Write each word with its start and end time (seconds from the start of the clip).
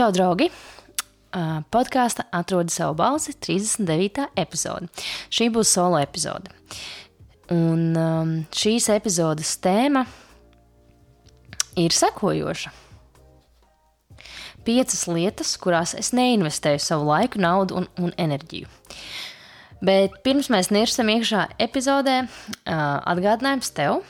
Čau, 0.00 0.14
draugi! 0.16 0.46
Podkāstā 1.68 2.24
atrodi 2.32 2.72
savu 2.72 2.94
balsi 2.96 3.34
39. 3.36 4.30
epizode. 4.40 4.86
Šī 5.28 5.50
būs 5.52 5.74
solo 5.76 5.98
epizode. 6.00 6.48
Un 7.52 7.98
šīs 8.48 8.86
epizodes 8.94 9.50
tēma 9.60 10.06
ir 11.82 11.92
sekojoša. 11.92 12.72
Piecas 14.64 15.04
lietas, 15.12 15.52
kurās 15.60 15.92
es 16.00 16.14
neinvestēju 16.16 16.80
savu 16.80 17.10
laiku, 17.10 17.42
naudu 17.44 17.82
un, 17.82 17.90
un 18.00 18.16
enerģiju. 18.16 18.72
Bet 19.84 20.16
pirms 20.24 20.48
mēs 20.48 20.72
nirsam 20.72 21.12
iekšā 21.12 21.44
epizodē, 21.60 22.22
atgādinājums 22.64 23.76
tev, 23.76 24.00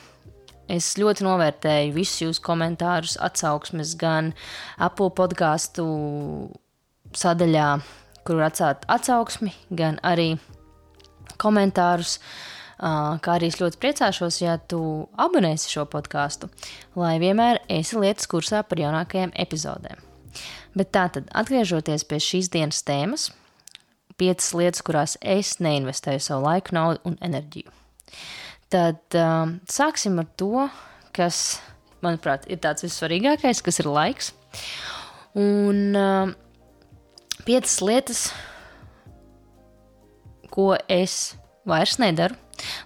Es 0.71 0.93
ļoti 0.95 1.25
novērtēju 1.25 1.95
visus 1.95 2.21
jūsu 2.21 2.43
komentārus, 2.45 3.17
atsauksmes 3.19 3.97
gan 3.99 4.31
Apple 4.79 5.09
podkāstu 5.17 5.83
sadaļā, 7.17 7.67
kur 8.27 8.39
atstāt 8.45 8.85
atsauksmi, 8.91 9.51
gan 9.75 9.99
arī 10.07 10.35
komentārus. 11.41 12.19
Kā 12.81 13.35
arī 13.35 13.51
es 13.51 13.59
ļoti 13.61 13.77
priecāšos, 13.81 14.39
ja 14.41 14.55
tu 14.57 14.79
abonēsi 15.21 15.69
šo 15.69 15.83
podkāstu, 15.91 16.47
lai 16.97 17.19
vienmēr 17.21 17.59
esi 17.69 17.99
lietas 18.01 18.29
kursā 18.31 18.63
par 18.65 18.81
jaunākajām 18.81 19.35
epizodēm. 19.43 19.99
Bet 20.73 20.89
tā 20.95 21.05
tad, 21.13 21.27
atgriežoties 21.35 22.07
pie 22.09 22.17
šīs 22.23 22.49
dienas 22.49 22.81
tēmas, 22.87 23.27
piecas 24.17 24.49
lietas, 24.57 24.81
kurās 24.87 25.17
es 25.21 25.59
neinvestēju 25.61 26.23
savu 26.25 26.47
laiku, 26.47 26.73
naudu 26.77 27.03
un 27.11 27.19
enerģiju. 27.21 27.69
Tad 28.71 29.17
um, 29.19 29.57
sāksim 29.67 30.21
ar 30.21 30.29
to, 30.39 30.67
kas, 31.15 31.59
manuprāt, 32.03 32.47
ir 32.47 32.61
tāds 32.63 32.85
vissvarīgākais, 32.85 33.59
kas 33.65 33.81
ir 33.83 33.89
laiks. 33.91 34.31
Un 35.35 35.91
um, 35.97 36.31
piecas 37.47 37.77
lietas, 37.83 38.23
ko 40.51 40.71
es 40.91 41.35
vairs 41.67 41.97
nedaru 42.01 42.35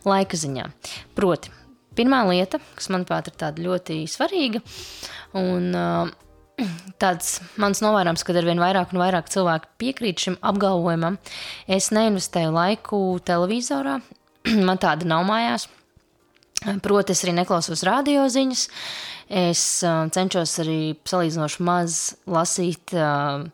laika 0.05 0.37
ziņā. 0.37 0.67
Proti, 1.17 1.51
pirmā 1.97 2.21
lieta, 2.29 2.59
kas 2.77 2.89
manuprāt 2.93 3.29
ir 3.31 3.65
ļoti 3.65 4.03
svarīga, 4.09 4.61
un 5.37 5.71
uh, 5.75 6.11
tāds 7.01 7.39
mans 7.61 7.81
novērojums, 7.83 8.25
kad 8.25 8.39
ar 8.39 8.47
vien 8.47 8.61
vairāk 8.61 8.93
un 8.93 9.01
vairāk 9.03 9.31
cilvēku 9.33 9.71
piekrīt 9.81 10.27
šim 10.27 10.37
apgalvojumam, 10.45 11.19
es 11.67 11.91
neinvestēju 11.95 12.53
laiku 12.55 13.01
televizorā, 13.27 13.99
man 14.67 14.81
tāda 14.81 15.07
nav 15.09 15.25
mājās. 15.27 15.69
Proti, 16.63 17.13
es 17.13 17.21
arī 17.25 17.35
neklausos 17.35 17.83
radioziņas. 17.85 18.63
Es 19.35 19.61
uh, 19.85 20.05
cenšos 20.13 20.53
arī 20.63 20.79
salīdzinoši 21.09 21.65
maz 21.65 21.99
lasīt 22.29 22.93
uh, 22.95 23.45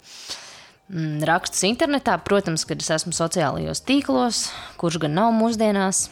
rakstus 1.28 1.66
internetā. 1.68 2.18
Protams, 2.24 2.66
kad 2.68 2.84
es 2.84 2.92
esmu 2.94 3.16
sociālajos 3.16 3.84
tīklos, 3.88 4.46
kurš 4.80 5.02
gan 5.06 5.16
nav 5.18 5.34
mūsdienās. 5.36 6.06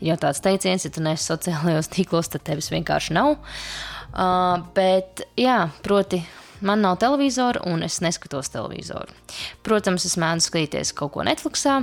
Ir 0.00 0.12
jau 0.12 0.18
tāds 0.26 0.42
teiciens, 0.44 0.84
ja 0.84 0.92
tu 0.92 1.04
neesi 1.04 1.28
sociālajos 1.30 1.92
tīklos, 1.92 2.32
tad 2.32 2.44
tevis 2.48 2.72
vienkārši 2.72 3.16
nav. 3.16 3.36
Uh, 4.12 4.60
bet, 4.76 5.24
jā, 5.40 5.70
proti, 5.84 6.20
man 6.60 6.84
nav 6.84 6.98
televizora 7.00 7.62
un 7.68 7.86
es 7.86 8.02
neskatos 8.04 8.52
televizoru. 8.52 9.14
Protams, 9.64 10.04
es 10.08 10.18
mēdzu 10.20 10.50
skatīties 10.50 10.92
kaut 10.96 11.14
ko 11.16 11.24
Netflixā 11.24 11.82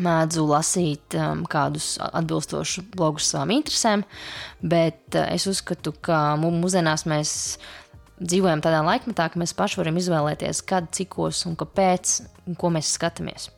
mēdzu 0.00 0.46
lasīt 0.48 1.16
um, 1.18 1.44
kādus 1.50 1.94
atbilstošus 2.02 2.86
blogus 2.94 3.28
savām 3.32 3.52
interesēm, 3.58 4.04
bet 4.62 5.16
uh, 5.16 5.28
es 5.34 5.46
uzskatu, 5.50 5.94
ka 6.04 6.34
mūsdienās 6.40 7.06
mēs 7.10 7.34
dzīvojam 8.22 8.62
tādā 8.62 8.82
laikmetā, 8.86 9.28
ka 9.32 9.40
mēs 9.40 9.54
paši 9.58 9.80
varam 9.80 9.98
izvēlēties, 9.98 10.62
kad, 10.68 10.90
cikos 10.94 11.44
un 11.50 11.56
kāpēc, 11.58 12.18
un 12.46 12.58
ko 12.58 12.70
mēs 12.74 12.94
skatāmies. 12.96 13.48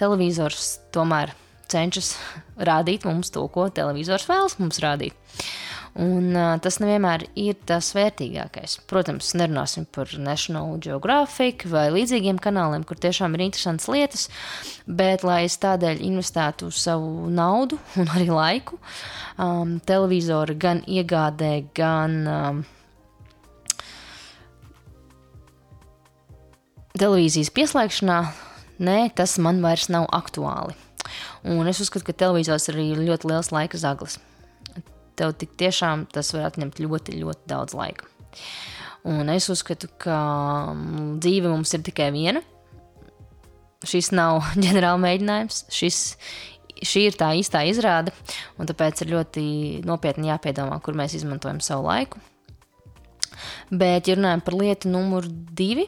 Televizors 0.00 0.76
tomēr 0.94 1.34
cenšas 1.70 2.14
rādīt 2.70 3.06
mums 3.08 3.32
to, 3.34 3.46
ko 3.52 3.68
televizors 3.74 4.28
vēlas 4.30 4.58
mums 4.60 4.82
rādīt. 4.84 5.16
Un, 5.98 6.28
uh, 6.36 6.54
tas 6.62 6.76
nevienmēr 6.78 7.24
ir 7.40 7.56
tas 7.66 7.88
vērtīgākais. 7.96 8.76
Protams, 8.90 9.32
nerunāsim 9.34 9.88
par 9.90 10.12
National 10.22 10.76
Geographic 10.78 11.64
vai 11.66 11.88
līdzīgiem 11.90 12.38
kanāliem, 12.42 12.84
kur 12.86 13.00
tiešām 13.00 13.34
ir 13.34 13.48
interesantas 13.48 13.88
lietas, 13.90 14.28
bet, 14.86 15.24
lai 15.26 15.42
es 15.48 15.58
tādēļ 15.58 16.04
investētu 16.06 16.70
savu 16.70 17.26
naudu 17.34 17.80
un 18.00 18.12
arī 18.14 18.28
laiku, 18.30 18.78
um, 19.34 19.80
televizora 19.82 20.54
gan 20.54 20.84
iegādē, 20.86 21.52
gan 21.74 22.16
um, 22.30 22.62
televīzijas 26.94 27.50
pieslēgšanā, 27.58 28.22
nē, 28.78 28.98
tas 29.18 29.40
man 29.42 29.58
vairs 29.64 29.90
nav 29.90 30.06
aktuāli. 30.14 30.78
Un 31.50 31.66
es 31.66 31.82
uzskatu, 31.82 32.06
ka 32.06 32.20
televizors 32.26 32.70
ir 32.70 32.78
ļoti 32.78 33.26
liels 33.26 33.50
laika 33.50 33.78
zaglis 33.80 34.20
tev 35.20 35.36
tik 35.38 35.52
tiešām 35.60 36.08
tas 36.12 36.32
var 36.34 36.48
atņemt 36.50 36.80
ļoti, 36.82 37.20
ļoti 37.20 37.50
daudz 37.50 37.76
laika. 37.76 38.08
Un 39.08 39.30
es 39.32 39.48
uzskatu, 39.52 39.88
ka 40.00 40.16
mm, 40.74 41.18
dzīve 41.24 41.52
mums 41.52 41.72
ir 41.76 41.84
tikai 41.86 42.10
viena. 42.14 42.42
Šis 43.86 44.10
nav 44.12 44.42
ģenerāla 44.64 45.00
mēģinājums, 45.00 45.62
šis, 45.72 46.00
šī 46.84 47.06
ir 47.08 47.20
tā 47.20 47.32
īstā 47.38 47.64
izrāde, 47.68 48.12
un 48.60 48.68
tāpēc 48.68 49.04
ir 49.04 49.14
ļoti 49.14 49.44
nopietni 49.88 50.28
jāpiedomā, 50.28 50.80
kur 50.84 50.98
mēs 50.98 51.16
izmantojam 51.16 51.62
savu 51.64 51.88
laiku. 51.88 52.20
Bet, 53.70 54.08
ja 54.10 54.18
runājam 54.18 54.42
par 54.44 54.56
lietu 54.58 54.90
numur 54.92 55.24
divi, 55.56 55.86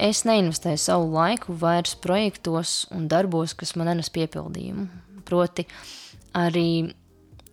es 0.00 0.24
neinvestēju 0.24 0.80
savu 0.80 1.10
laiku 1.12 1.56
vairs 1.60 1.92
projektos 2.00 2.84
un 2.94 3.08
darbos, 3.10 3.52
kas 3.58 3.74
man 3.76 3.90
nenes 3.92 4.08
piepildījumu. 4.14 4.86
Proti, 5.28 5.66
arī 6.36 6.68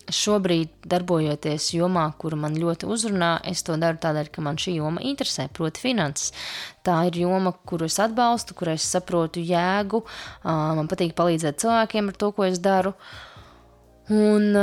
šobrīd, 0.10 0.72
darbojoties 0.90 1.72
jomā, 1.76 2.06
kura 2.20 2.40
man 2.40 2.56
ļoti 2.58 2.88
uzrunā, 2.90 3.32
es 3.48 3.64
to 3.68 3.78
daru 3.82 4.00
tādēļ, 4.02 4.32
ka 4.34 4.44
man 4.46 4.60
šī 4.62 4.78
joma 4.80 5.04
interesē, 5.06 5.48
proti, 5.54 5.84
finanses. 5.84 6.32
Tā 6.86 6.98
ir 7.10 7.22
joma, 7.24 7.54
kuru 7.68 7.90
es 7.90 8.00
atbalstu, 8.02 8.58
kur 8.58 8.74
es 8.74 8.88
saprotu 8.88 9.44
jēgu, 9.46 10.04
man 10.46 10.90
patīk 10.92 11.14
palīdzēt 11.18 11.62
cilvēkiem 11.62 12.12
ar 12.12 12.22
to, 12.24 12.32
ko 12.36 12.48
es 12.48 12.62
daru. 12.64 12.96
Un, 14.12 14.58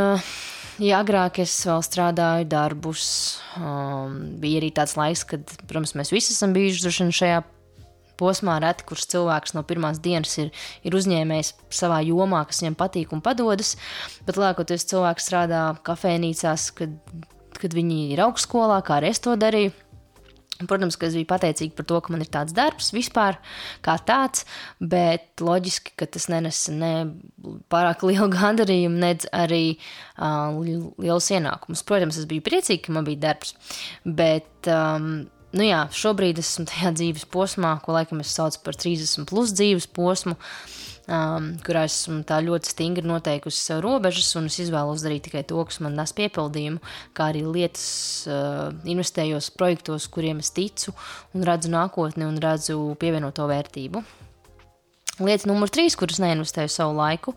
ja 0.83 1.03
agrāk 1.03 1.39
es 1.45 1.55
vēl 1.69 1.85
strādāju 1.87 2.49
darbus, 2.51 3.05
bija 4.43 4.63
arī 4.63 4.73
tāds 4.75 4.99
laiks, 4.99 5.25
kad, 5.29 5.55
protams, 5.65 5.95
mēs 5.99 6.13
visi 6.15 6.35
esam 6.35 6.57
bijuši 6.57 7.11
šajā 7.23 7.45
posmā 8.19 8.59
reti, 8.65 8.87
kurš 8.89 9.07
cilvēks 9.15 9.57
no 9.57 9.65
pirmās 9.69 10.01
dienas 10.05 10.37
ir, 10.43 10.53
ir 10.87 10.99
uzņēmējs 10.99 11.55
savā 11.81 12.03
jomā, 12.07 12.45
kas 12.49 12.63
viņam 12.65 12.79
patīk 12.79 13.15
un 13.17 13.25
padodas. 13.25 13.77
Bet 14.27 14.41
lielākoties 14.41 14.89
cilvēks 14.91 15.29
strādā 15.31 15.65
kafejnīcās, 15.87 16.71
kad, 16.79 16.97
kad 17.59 17.77
viņi 17.77 18.09
ir 18.15 18.25
augstskolā, 18.27 18.81
kā 18.87 18.99
arī 19.01 19.15
es 19.15 19.23
to 19.25 19.37
darīju. 19.39 19.75
Protams, 20.67 20.97
ka 20.99 21.07
es 21.07 21.15
biju 21.15 21.29
pateicīga 21.31 21.77
par 21.79 21.87
to, 21.87 22.01
ka 22.03 22.11
man 22.11 22.23
ir 22.25 22.31
tāds 22.35 22.55
darbs 22.57 22.89
vispār, 22.91 23.37
kā 23.85 23.95
tāds, 24.03 24.43
bet 24.83 25.39
loģiski, 25.45 25.95
ka 25.95 26.09
tas 26.11 26.27
nenes 26.33 26.65
ne 26.75 26.93
pārāk 27.71 28.03
lielu 28.09 28.27
gandarījumu, 28.41 28.99
nedz 29.05 29.29
arī 29.31 29.63
uh, 29.77 30.59
liels 30.99 31.31
ienākumus. 31.31 31.87
Protams, 31.87 32.19
es 32.19 32.27
biju 32.31 32.43
priecīga, 32.49 32.89
ka 32.89 32.97
man 32.97 33.07
bija 33.07 33.29
darbs, 33.29 33.55
bet 34.03 34.67
um, 34.73 35.29
nu 35.57 35.65
jā, 35.65 35.85
šobrīd 35.95 36.41
esmu 36.43 36.67
tajā 36.69 36.93
dzīves 36.99 37.29
posmā, 37.33 37.77
ko 37.85 37.97
laikam 37.97 38.21
es 38.25 38.35
saucu 38.37 38.61
par 38.65 38.77
30 38.79 39.29
plus 39.29 39.55
dzīves 39.57 39.89
posmu, 39.97 40.37
um, 41.09 41.51
kurā 41.65 41.87
esmu 41.89 42.21
tā 42.29 42.41
ļoti 42.45 42.75
stingri 42.75 43.09
noteikusi 43.09 43.63
sev 43.63 43.83
robežas, 43.87 44.31
un 44.41 44.51
es 44.51 44.61
izvēlos 44.65 45.05
darīt 45.07 45.29
tikai 45.29 45.45
to, 45.49 45.61
kas 45.69 45.81
man 45.85 45.97
nes 45.99 46.15
piepildījumu, 46.19 46.83
kā 47.17 47.31
arī 47.33 47.47
lietas, 47.49 47.89
uh, 48.29 48.69
investējos 48.89 49.51
projektos, 49.57 50.09
kuriem 50.13 50.45
es 50.45 50.53
ticu 50.55 50.95
un 51.35 51.47
redzu 51.49 51.73
nākotni 51.73 52.29
un 52.29 52.41
redzu 52.43 52.81
pievienoto 53.01 53.49
vērtību. 53.51 54.05
Lieta 55.19 55.49
numur 55.51 55.67
trīs, 55.75 55.97
kuras 55.99 56.21
neinvestēju 56.23 56.71
savu 56.71 56.93
laiku, 56.95 57.33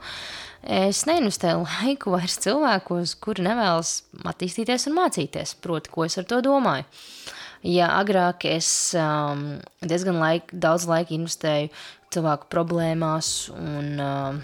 es 0.62 1.00
neinvestēju 1.10 1.64
laiku 1.64 2.12
vairs 2.16 2.38
cilvēkos, 2.44 3.16
kuri 3.24 3.48
nevēlas 3.48 3.96
attīstīties 4.22 4.86
un 4.92 5.00
mācīties, 5.00 5.56
proti, 5.64 5.90
ko 5.90 6.06
es 6.06 6.20
ar 6.22 6.28
to 6.30 6.44
domāju. 6.46 6.86
Uh, 6.86 7.40
Ja 7.62 7.92
agrāk 8.00 8.46
es 8.50 8.68
um, 8.98 9.60
diezgan 9.86 10.18
laik, 10.18 10.50
daudz 10.50 10.88
laika 10.90 11.14
investēju 11.14 11.70
cilvēku 12.12 12.50
problēmās 12.50 13.52
un 13.54 14.02
uh, 14.02 14.40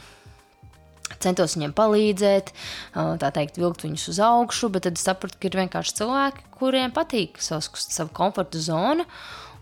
centos 1.17 1.55
viņiem 1.57 1.73
palīdzēt, 1.77 2.51
uh, 2.53 3.15
tā 3.17 3.31
teikt, 3.33 3.57
vilkt 3.57 3.87
viņus 3.87 4.05
uz 4.13 4.21
augšu, 4.21 4.69
bet 4.75 4.85
tad 4.85 5.01
sapratu, 5.01 5.39
ka 5.41 5.49
ir 5.49 5.57
vienkārši 5.63 5.97
cilvēki, 5.97 6.45
kuriem 6.59 6.93
patīk 6.93 7.41
savs, 7.41 7.71
savu 7.89 8.13
komforta 8.15 8.61
zona, 8.61 9.07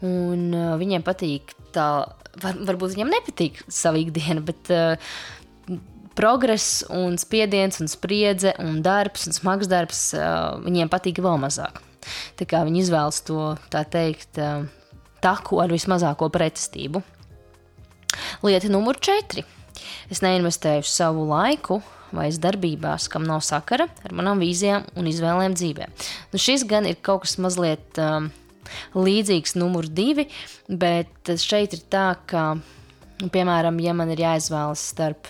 un 0.03 0.51
uh, 0.51 0.75
viņiem 0.81 1.07
patīk 1.07 1.55
tā, 1.75 1.87
var, 2.43 2.59
varbūt 2.59 2.97
viņiem 2.97 3.15
nepatīk 3.15 3.63
savu 3.71 4.03
ikdienu, 4.03 4.43
bet 4.51 4.75
uh, 4.75 5.79
progress 6.15 6.83
un 6.91 7.15
spiediens 7.19 7.79
un 7.79 7.91
spriedze 7.91 8.51
un 8.59 8.83
darbs 8.83 9.27
un 9.27 9.35
smags 9.35 9.71
darbs 9.71 10.09
uh, 10.15 10.55
viņiem 10.63 10.91
patīk 10.91 11.23
vēl 11.23 11.39
mazāk. 11.39 11.79
Viņi 12.39 12.81
izvēlas 12.85 13.21
to 13.27 13.55
teikt. 13.69 14.39
taku 15.25 15.59
ar 15.63 15.73
vismazāko 15.73 16.29
pretestību. 16.29 17.01
Lieta 18.45 18.69
numur 18.71 18.99
četri. 19.01 19.43
Es 20.11 20.21
neinvestēju 20.23 20.85
savu 20.87 21.25
laiku 21.29 21.81
vai 22.15 22.29
darbībās, 22.31 23.09
kam 23.11 23.25
nav 23.27 23.41
sakara 23.43 23.87
ar 24.05 24.13
manām 24.15 24.39
vīzijām 24.43 24.85
un 24.95 25.09
izvēlēm 25.09 25.55
dzīvē. 25.57 25.87
Nu, 26.31 26.39
šis 26.39 26.63
gan 26.69 26.87
ir 26.87 26.99
kaut 27.03 27.25
kas 27.25 27.35
mazliet 27.41 27.99
um, 27.99 28.29
līdzīgs 28.95 29.57
numur 29.59 29.89
divi, 29.89 30.27
bet 30.69 31.33
šeit 31.41 31.75
ir 31.75 31.83
tā, 31.91 32.07
ka, 32.29 32.45
piemēram, 33.33 33.81
ja 33.83 33.95
man 33.97 34.13
ir 34.13 34.23
jāizvēlas 34.23 34.85
starp 34.93 35.27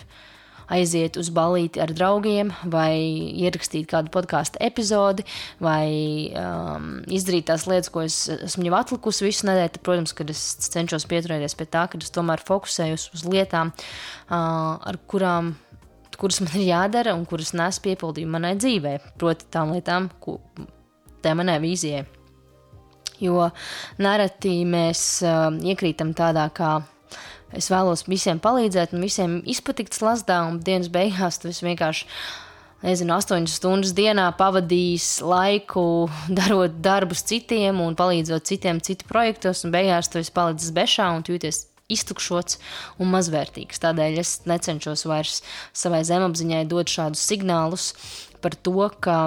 aiziet 0.72 1.18
uz 1.20 1.30
balīti 1.34 1.80
ar 1.82 1.92
draugiem, 1.94 2.52
vai 2.72 2.96
ierakstīt 3.44 3.88
kādu 3.90 4.12
podkāstu 4.14 4.60
epizodi, 4.64 5.26
vai 5.62 6.32
um, 6.32 6.88
izdarīt 7.12 7.48
tās 7.50 7.66
lietas, 7.70 7.92
ko 7.92 8.04
es 8.06 8.18
esmu 8.36 8.68
jau 8.68 8.78
atlikusi 8.78 9.28
visu 9.28 9.48
nedēļu. 9.50 9.74
Tad, 9.76 9.82
protams, 9.86 10.14
kad 10.16 10.30
es 10.30 10.42
cenšos 10.70 11.08
pieturēties 11.10 11.56
pie 11.58 11.66
tā, 11.70 11.86
ka 11.90 11.98
es 12.00 12.12
tomēr 12.14 12.42
fokusējos 12.46 13.10
uz 13.16 13.24
lietām, 13.26 13.72
uh, 13.74 14.76
ar 14.78 15.00
kurām 15.10 15.54
kuras 16.16 16.40
man 16.40 16.54
ir 16.56 16.70
jādara 16.70 17.12
un 17.16 17.26
kuras 17.28 17.52
nes 17.56 17.78
piepildījumu 17.84 18.38
manai 18.38 18.54
dzīvē, 18.56 18.94
proti, 19.20 19.48
tām 19.52 19.74
lietām, 19.76 20.08
ko 20.22 20.38
tā 21.24 21.34
manai 21.36 21.58
vīzijai. 21.60 22.06
Jo 23.20 23.48
nereti 24.02 24.58
mēs 24.68 25.02
uh, 25.24 25.48
iekrītam 25.64 26.12
tādā 26.16 26.50
kā 26.56 26.76
es 27.56 27.70
vēlos 27.72 28.06
visiem 28.08 28.40
palīdzēt 28.42 28.94
un 28.96 29.04
visiem 29.04 29.38
izpatikt 29.48 29.96
slazdā, 29.96 30.42
un 30.48 30.60
dienas 30.64 30.90
beigās 30.92 31.40
tas 31.42 31.62
vienkārši. 31.64 32.08
Nezinu, 32.84 33.14
astoņas 33.16 33.54
stundas 33.56 33.94
dienā 33.96 34.26
pavadījis 34.36 35.22
laiku 35.24 36.06
darot 36.38 36.76
darbus 36.84 37.24
citiem 37.26 37.80
un 37.82 37.96
palīdzot 37.98 38.44
citiem 38.46 38.82
citu 38.84 39.08
projektos, 39.08 39.64
un 39.64 39.72
beigās 39.74 40.12
tu 40.12 40.20
esi 40.20 40.34
palicis 40.34 40.74
bešā 40.76 41.08
un 41.16 41.24
jūties 41.26 41.64
iztukšots 41.92 42.58
un 43.00 43.10
mazvērtīgs. 43.14 43.80
Tādēļ 43.82 44.20
es 44.20 44.36
necenšos 44.50 45.06
vairs 45.08 45.40
savai 45.72 46.02
zemapziņai 46.06 46.64
dot 46.70 46.90
šādus 46.92 47.24
signālus 47.30 47.92
par 48.44 48.58
to, 48.58 48.90
ka 49.00 49.18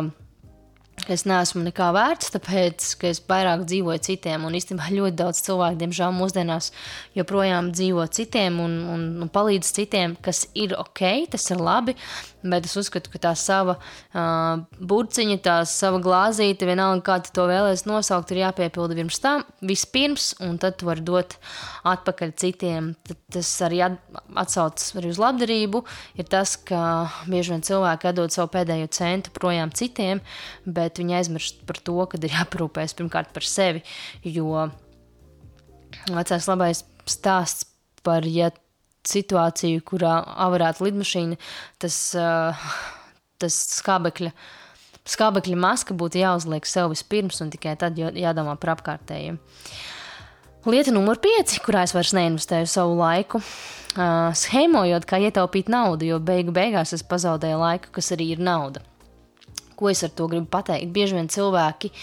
Es 1.08 1.24
neesmu 1.30 1.62
nekā 1.64 1.90
vērts, 1.96 2.34
tāpēc, 2.34 2.88
ka 3.00 3.10
es 3.10 3.22
vairāk 3.30 3.64
dzīvoju 3.70 4.02
citiem, 4.10 4.44
un 4.46 4.58
īstenībā 4.58 4.90
ļoti 4.94 5.18
daudz 5.22 5.42
cilvēku, 5.46 5.80
diemžēl, 5.80 6.16
mūsdienās 6.18 6.72
joprojām 7.18 7.72
dzīvo 7.76 8.06
citiem 8.14 8.60
un, 8.64 8.76
un, 8.96 9.06
un 9.24 9.32
palīdz 9.32 9.72
citiem, 9.80 10.18
kas 10.26 10.44
ir 10.58 10.76
ok, 10.78 11.04
tas 11.34 11.48
ir 11.54 11.64
labi, 11.64 11.96
bet 12.44 12.68
es 12.68 12.76
uzskatu, 12.80 13.12
ka 13.14 13.22
tā 13.24 13.32
sava 13.38 13.76
uh, 13.80 14.62
burciņa, 14.80 15.38
tā 15.44 15.56
sava 15.70 16.00
glāzīte, 16.04 16.68
vienalga, 16.70 17.04
kā 17.06 17.18
tu 17.26 17.34
to 17.36 17.48
vēlēsies 17.50 17.86
nosaukt, 17.90 18.32
ir 18.34 18.44
jāpiepilda 18.44 18.98
pirms 19.00 19.20
tam, 19.24 19.44
vispirms, 19.66 20.32
un 20.46 20.58
tad 20.62 20.80
tu 20.80 20.88
vari 20.90 21.04
dot 21.06 21.36
atpakaļ 21.90 22.34
citiem. 22.40 22.94
Tad 23.08 23.20
tas 23.36 23.52
arī 23.68 23.82
atsaucas 23.84 24.94
arī 25.00 25.14
uz 25.14 25.22
labdarību, 25.22 25.84
ir 26.20 26.30
tas, 26.32 26.56
ka 26.56 26.82
bieži 27.30 27.56
vien 27.56 27.66
cilvēki 27.66 28.12
atdod 28.12 28.36
savu 28.36 28.52
pēdējo 28.56 28.92
centu 28.96 29.34
projām 29.36 29.74
citiem, 29.76 30.24
bet 30.66 31.02
viņi 31.02 31.20
aizmirst 31.20 31.66
par 31.70 31.82
to, 31.84 31.98
ka 32.10 32.22
ir 32.22 32.38
jāparūpējas 32.38 32.96
pirmkārt 33.00 33.36
par 33.36 33.48
sevi, 33.48 33.84
jo 34.24 34.70
vecais 36.10 36.48
labais 36.50 36.84
stāsts 37.10 37.68
par, 38.06 38.26
ja 38.26 38.52
situāciju, 39.10 39.84
kurā 39.88 40.20
avarētu 40.48 40.88
lidmašīna, 40.88 41.38
tas, 41.82 42.00
tas 43.42 43.60
skābekļa, 43.80 44.34
skābekļa 45.10 45.60
maska 45.60 45.98
būtu 45.98 46.22
jāuzliek 46.22 46.68
sev 46.70 46.94
vispirms 46.94 47.42
un 47.44 47.54
tikai 47.54 47.78
tad 47.80 47.98
jādomā 47.98 48.56
par 48.62 48.78
apkārtējiem. 48.78 49.40
Lieta 50.70 50.92
numur 50.92 51.18
5, 51.24 51.56
kurā 51.64 51.86
es 51.88 51.96
vairs 51.96 52.12
neinvestēju 52.18 52.68
savu 52.68 52.98
laiku, 53.00 53.40
uh, 53.40 54.30
schēmojot, 54.36 55.06
kā 55.08 55.22
ietaupīt 55.24 55.72
naudu, 55.72 56.06
jo 56.10 56.20
beigu 56.20 56.52
beigās 56.52 56.92
es 56.94 57.04
pazaudēju 57.08 57.62
laiku, 57.62 57.94
kas 57.96 58.12
arī 58.16 58.34
ir 58.36 58.44
nauda. 58.44 58.84
Ko 59.80 59.88
es 59.92 60.04
ar 60.04 60.12
to 60.12 60.28
gribu 60.32 60.50
pateikt? 60.52 60.92
Bieži 60.96 61.16
vien 61.16 61.32
cilvēki 61.32 61.94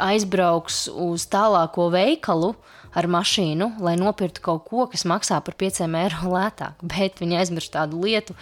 aizbrauks 0.00 0.86
uz 0.88 1.28
tālāko 1.28 1.90
veikalu, 1.92 2.54
ar 2.96 3.08
mašīnu, 3.10 3.74
lai 3.84 3.94
nopirktu 4.00 4.42
kaut 4.44 4.64
ko, 4.68 4.86
kas 4.90 5.04
maksā 5.08 5.38
par 5.44 5.56
5 5.60 5.84
eiro 5.86 6.32
lētāk. 6.32 6.80
Bet 6.82 7.20
viņi 7.22 7.40
aizmirst 7.42 7.74
tādu 7.76 8.00
lietu, 8.04 8.36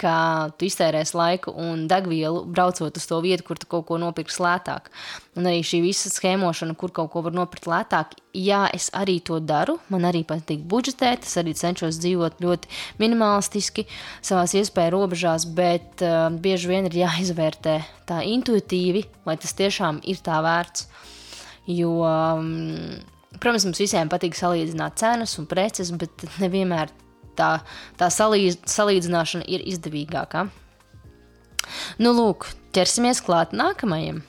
ka 0.00 0.14
tu 0.58 0.66
iztērēsi 0.68 1.16
laiku 1.16 1.54
un 1.60 1.86
degvielu 1.90 2.44
braucot 2.50 2.96
uz 2.98 3.06
to 3.10 3.20
vietu, 3.24 3.46
kur 3.48 3.60
tu 3.60 3.68
kaut 3.70 3.86
ko 3.88 3.98
nopirksi 4.00 4.42
lētāk. 4.44 4.90
Un 5.38 5.48
arī 5.50 5.62
šī 5.66 5.80
visa 5.84 6.12
schēmošana, 6.12 6.76
kur 6.78 6.92
kaut 6.94 7.12
ko 7.12 7.22
var 7.26 7.36
nopirkt 7.36 7.68
lētāk, 7.70 8.16
jā, 8.36 8.64
es 8.74 8.90
arī 8.96 9.18
to 9.24 9.40
daru. 9.42 9.78
Man 9.92 10.06
arī 10.08 10.24
patīk 10.28 10.66
budžetēt, 10.70 11.26
es 11.28 11.38
arī 11.40 11.54
cenšos 11.58 12.00
dzīvot 12.02 12.42
ļoti 12.44 12.70
minimalistiski 13.02 13.86
savās 14.24 14.56
iespēju 14.58 14.94
robežās, 14.96 15.48
bet 15.56 16.04
uh, 16.04 16.28
bieži 16.30 16.70
vien 16.70 16.90
ir 16.90 17.00
jāizvērtē 17.04 17.78
tā 18.10 18.20
intuitīvi, 18.34 19.06
vai 19.26 19.38
tas 19.40 19.56
tiešām 19.58 20.02
ir 20.08 20.22
tā 20.24 20.42
vērts. 20.44 20.86
Jo 21.64 21.96
um, 22.04 23.02
Protams, 23.40 23.64
mums 23.66 23.80
visiem 23.82 24.10
patīk 24.10 24.36
salīdzināt 24.38 25.00
cenas 25.00 25.34
un 25.40 25.48
preces, 25.50 25.90
bet 25.98 26.22
nevienmēr 26.38 26.92
tā, 27.38 27.50
tā 28.00 28.10
salīdz, 28.12 28.62
salīdzināšana 28.70 29.48
ir 29.50 29.64
izdevīgākā. 29.72 30.46
Nu, 32.02 32.12
lūk, 32.16 32.48
ķersimies 32.76 33.22
klāt 33.24 33.54
nākamajam. 33.56 34.22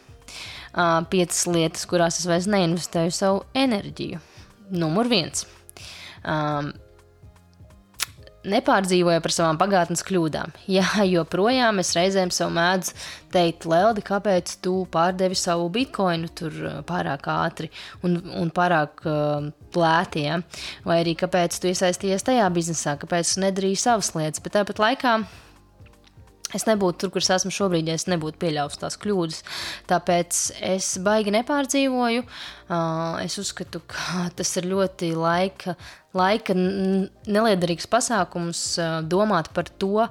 Uh, 0.75 1.01
piecas 1.07 1.45
lietas, 1.47 1.85
kurās 1.87 2.19
es 2.19 2.27
vairs 2.27 2.49
neinvestēju 2.51 3.13
savu 3.15 3.43
enerģiju. 3.55 4.19
Numur 4.75 5.07
viens. 5.07 5.45
Um, 6.25 6.73
nepārdzīvoja 8.49 9.21
par 9.23 9.33
savām 9.33 9.59
pagātnes 9.59 10.03
kļūdām. 10.05 10.53
Jā, 10.71 10.87
joprojām 11.15 11.81
es 11.83 11.93
reizēm 11.97 12.31
sev 12.33 12.51
mēdzu 12.55 12.95
teikt, 13.35 13.67
Leldi, 13.69 14.03
kāpēc 14.05 14.55
tu 14.63 14.77
pārdevi 14.91 15.37
savu 15.39 15.67
bitkoinu 15.73 16.31
tur 16.35 16.59
uh, 16.63 16.75
pārāk 16.87 17.27
ātri 17.31 17.71
un, 18.05 18.19
un 18.35 18.51
pārāk 18.55 19.05
uh, 19.09 19.49
lēti, 19.75 20.27
ja? 20.29 20.41
vai 20.87 21.01
arī 21.03 21.15
kāpēc 21.19 21.59
tu 21.59 21.71
iesaistījies 21.71 22.25
tajā 22.27 22.45
biznesā, 22.55 22.95
kāpēc 23.01 23.35
tu 23.35 23.43
nedarīji 23.43 23.81
savas 23.81 24.13
lietas, 24.15 24.43
bet 24.43 24.55
tāpat 24.55 24.81
laikā 24.81 25.17
es 26.53 26.67
nebūtu 26.67 27.05
tur, 27.05 27.13
kur 27.13 27.23
es 27.23 27.31
esmu 27.33 27.51
šobrīd, 27.53 27.89
ja 27.89 27.97
es 27.97 28.07
nebūtu 28.11 28.39
pieļāvis 28.41 28.81
tās 28.81 28.99
kļūdas. 29.01 29.41
Tāpēc 29.89 30.41
es 30.69 30.91
baigi 31.05 31.33
nepārdzīvoju. 31.35 32.25
Es 33.23 33.39
uzskatu, 33.41 33.81
ka 33.89 34.27
tas 34.37 34.55
ir 34.61 34.69
ļoti 34.69 35.13
laika, 35.17 35.77
laika 36.15 36.55
neliederīgs 36.55 37.89
pasākums 37.91 38.67
domāt 39.09 39.51
par 39.55 39.71
to, 39.81 40.07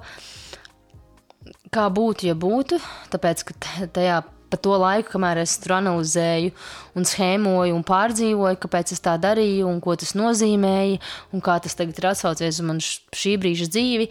kā 1.73 1.89
būtu, 1.93 2.29
ja 2.29 2.37
būtu. 2.37 2.79
Tāpēc, 3.13 3.45
ka 3.47 3.89
tajā 3.95 4.23
pa 4.49 4.59
to 4.61 4.75
laiku, 4.79 5.09
kamēr 5.15 5.41
es 5.41 5.55
tur 5.61 5.75
analizēju, 5.79 6.53
un 6.95 7.07
schēmoju 7.07 7.75
un 7.75 7.83
pārdzīvoju, 7.87 8.59
kāpēc 8.63 8.93
es 8.95 9.03
tā 9.03 9.15
darīju, 9.21 9.67
un 9.67 9.81
ko 9.83 9.97
tas 9.99 10.13
nozīmēja, 10.17 11.01
un 11.35 11.43
kā 11.43 11.57
tas 11.63 11.75
tagad 11.77 11.99
ir 11.99 12.09
atsaucies 12.11 12.61
uz 12.61 12.65
manu 12.65 12.85
šī 12.85 13.35
brīža 13.41 13.67
dzīvi. 13.73 14.09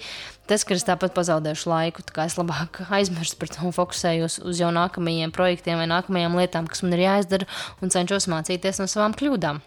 Tas, 0.51 0.65
ka 0.67 0.77
es 0.77 0.85
tāpat 0.85 1.15
pazaudēšu 1.17 1.71
laiku, 1.71 2.05
tā 2.05 2.17
kā 2.17 2.27
es 2.29 2.37
labāk 2.37 2.83
aizmirstu 2.99 3.39
par 3.41 3.53
to 3.53 3.65
un 3.69 3.77
fokusējos 3.77 4.43
uz 4.45 4.61
jau 4.61 4.71
nākamajiem 4.75 5.33
projektiem 5.35 5.81
vai 5.81 5.89
nākamajām 5.91 6.37
lietām, 6.41 6.69
kas 6.69 6.85
man 6.85 6.97
ir 6.99 7.07
jāizdara, 7.07 7.49
un 7.81 7.95
cenšos 7.95 8.29
mācīties 8.33 8.83
no 8.83 8.89
savām 8.91 9.17
kļūdām. 9.17 9.63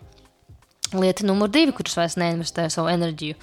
Lieta 0.96 1.26
numur 1.28 1.52
divi, 1.52 1.74
kuras 1.76 1.98
vairs 2.00 2.16
neinvestēju 2.22 2.72
savu 2.72 2.94
enerģiju, 2.94 3.36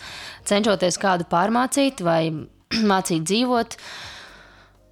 cenšoties 0.48 0.96
kādu 1.02 1.26
pārmācīt 1.28 2.00
vai 2.06 2.22
mācīt 2.92 3.26
dzīvot. 3.28 3.76
Uh, 3.76 4.13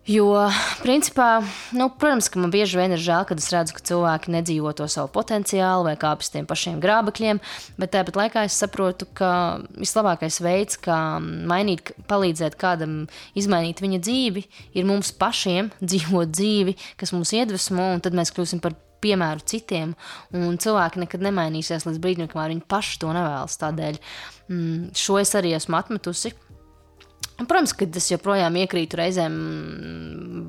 Jo, 0.03 0.49
principā, 0.83 1.45
nu, 1.79 1.87
protams, 1.95 2.27
ka 2.27 2.41
man 2.43 2.51
bieži 2.51 2.75
vien 2.75 2.91
ir 2.91 2.99
žēl, 2.99 3.23
kad 3.29 3.39
es 3.39 3.47
redzu, 3.55 3.77
ka 3.77 3.85
cilvēki 3.87 4.33
nedzīvo 4.35 4.73
to 4.75 4.89
savu 4.91 5.13
potenciālu 5.15 5.87
vai 5.87 5.93
kāpj 5.95 6.33
tiem 6.35 6.49
pašiem 6.51 6.81
grābekļiem, 6.83 7.39
bet 7.79 7.93
tāpat 7.95 8.19
laikā 8.19 8.43
es 8.49 8.57
saprotu, 8.59 9.07
ka 9.15 9.63
vislabākais 9.79 10.41
veids, 10.43 10.81
kā 10.83 10.99
mainīt, 11.23 11.95
palīdzēt 12.11 12.59
kādam 12.59 13.05
izmainīt 13.39 13.85
viņa 13.85 14.03
dzīvi, 14.03 14.43
ir 14.75 14.91
mums 14.91 15.15
pašiem 15.15 15.71
dzīvot 15.93 16.35
dzīvi, 16.35 16.75
kas 16.99 17.15
mūs 17.15 17.37
iedvesmo, 17.39 17.93
un 17.95 18.03
tad 18.03 18.19
mēs 18.19 18.35
kļūsim 18.35 18.59
par 18.65 18.75
piemēru 19.03 19.47
citiem, 19.47 19.95
un 20.35 20.59
cilvēki 20.63 21.07
nekad 21.07 21.23
nemainīsies 21.31 21.87
līdz 21.87 22.03
brīdim, 22.03 22.31
kamēr 22.31 22.57
viņi 22.57 22.67
paši 22.71 22.99
to 23.03 23.15
nevēlas. 23.15 23.59
Tādēļ 23.63 24.03
mm, 24.03 24.97
šo 24.99 25.23
es 25.23 25.35
arī 25.39 25.55
esmu 25.59 25.79
atmetusi. 25.79 26.35
Protams, 27.49 27.75
ka 27.77 27.87
es 27.87 28.11
joprojām 28.13 28.57
iekrītu 28.63 28.99
reizēm 29.01 29.37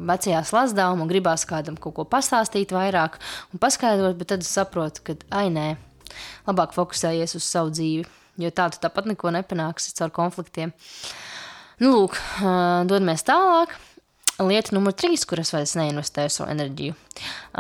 vecajā 0.08 0.42
slazdā 0.48 0.90
un 0.94 1.08
gribās 1.10 1.46
kādam 1.50 1.78
kaut 1.80 1.96
ko 1.98 2.06
pastāstīt 2.10 2.74
vairāk 2.76 3.20
un 3.54 3.62
paskaidrot, 3.62 4.18
bet 4.20 4.34
tad 4.34 4.44
es 4.46 4.52
saprotu, 4.52 5.04
ka, 5.08 5.16
ai, 5.36 5.48
nē, 5.54 5.68
labāk 6.50 6.76
fokusējies 6.76 7.38
uz 7.40 7.48
savu 7.48 7.72
dzīvi, 7.74 8.08
jo 8.44 8.52
tā 8.56 8.70
tu 8.74 8.82
tāpat 8.84 9.08
neko 9.12 9.34
nepanāksi 9.36 9.96
caur 10.00 10.14
konfliktiem. 10.16 10.74
Nu, 11.82 11.94
lūk, 11.96 12.20
dodamies 12.90 13.26
tālāk. 13.28 13.74
Lieta 14.42 14.74
numur 14.74 14.96
trīs, 14.98 15.28
kuras 15.30 15.52
vairs 15.54 15.76
neinvestēju 15.78 16.32
savu 16.34 16.50
enerģiju. 16.50 16.96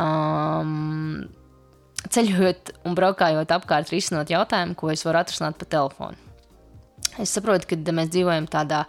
Um, 0.01 1.27
ceļojot 2.09 2.73
un 2.89 2.97
braukājot 2.97 3.53
apkārt, 3.55 3.93
risinot 3.93 4.33
jautājumu, 4.33 4.77
ko 4.79 4.89
es 4.93 5.05
varu 5.05 5.21
atrisināt 5.21 5.59
pa 5.59 5.69
telefonu. 5.69 6.32
Es 7.22 7.34
saprotu, 7.36 7.70
ka 7.70 7.93
mēs 7.93 8.10
dzīvojam 8.13 8.48
tādā 8.51 8.86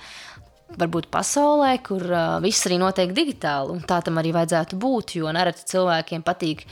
varbūt 0.81 1.11
pasaulē, 1.12 1.76
kur 1.85 2.02
uh, 2.09 2.40
viss 2.43 2.66
arī 2.66 2.81
notiek 2.81 3.12
digitāli, 3.14 3.76
un 3.76 3.85
tā 3.87 4.00
tam 4.04 4.19
arī 4.21 4.33
vajadzētu 4.35 4.78
būt, 4.81 5.19
jo 5.21 5.33
nereti 5.35 5.66
cilvēkiem 5.75 6.25
patīk 6.26 6.64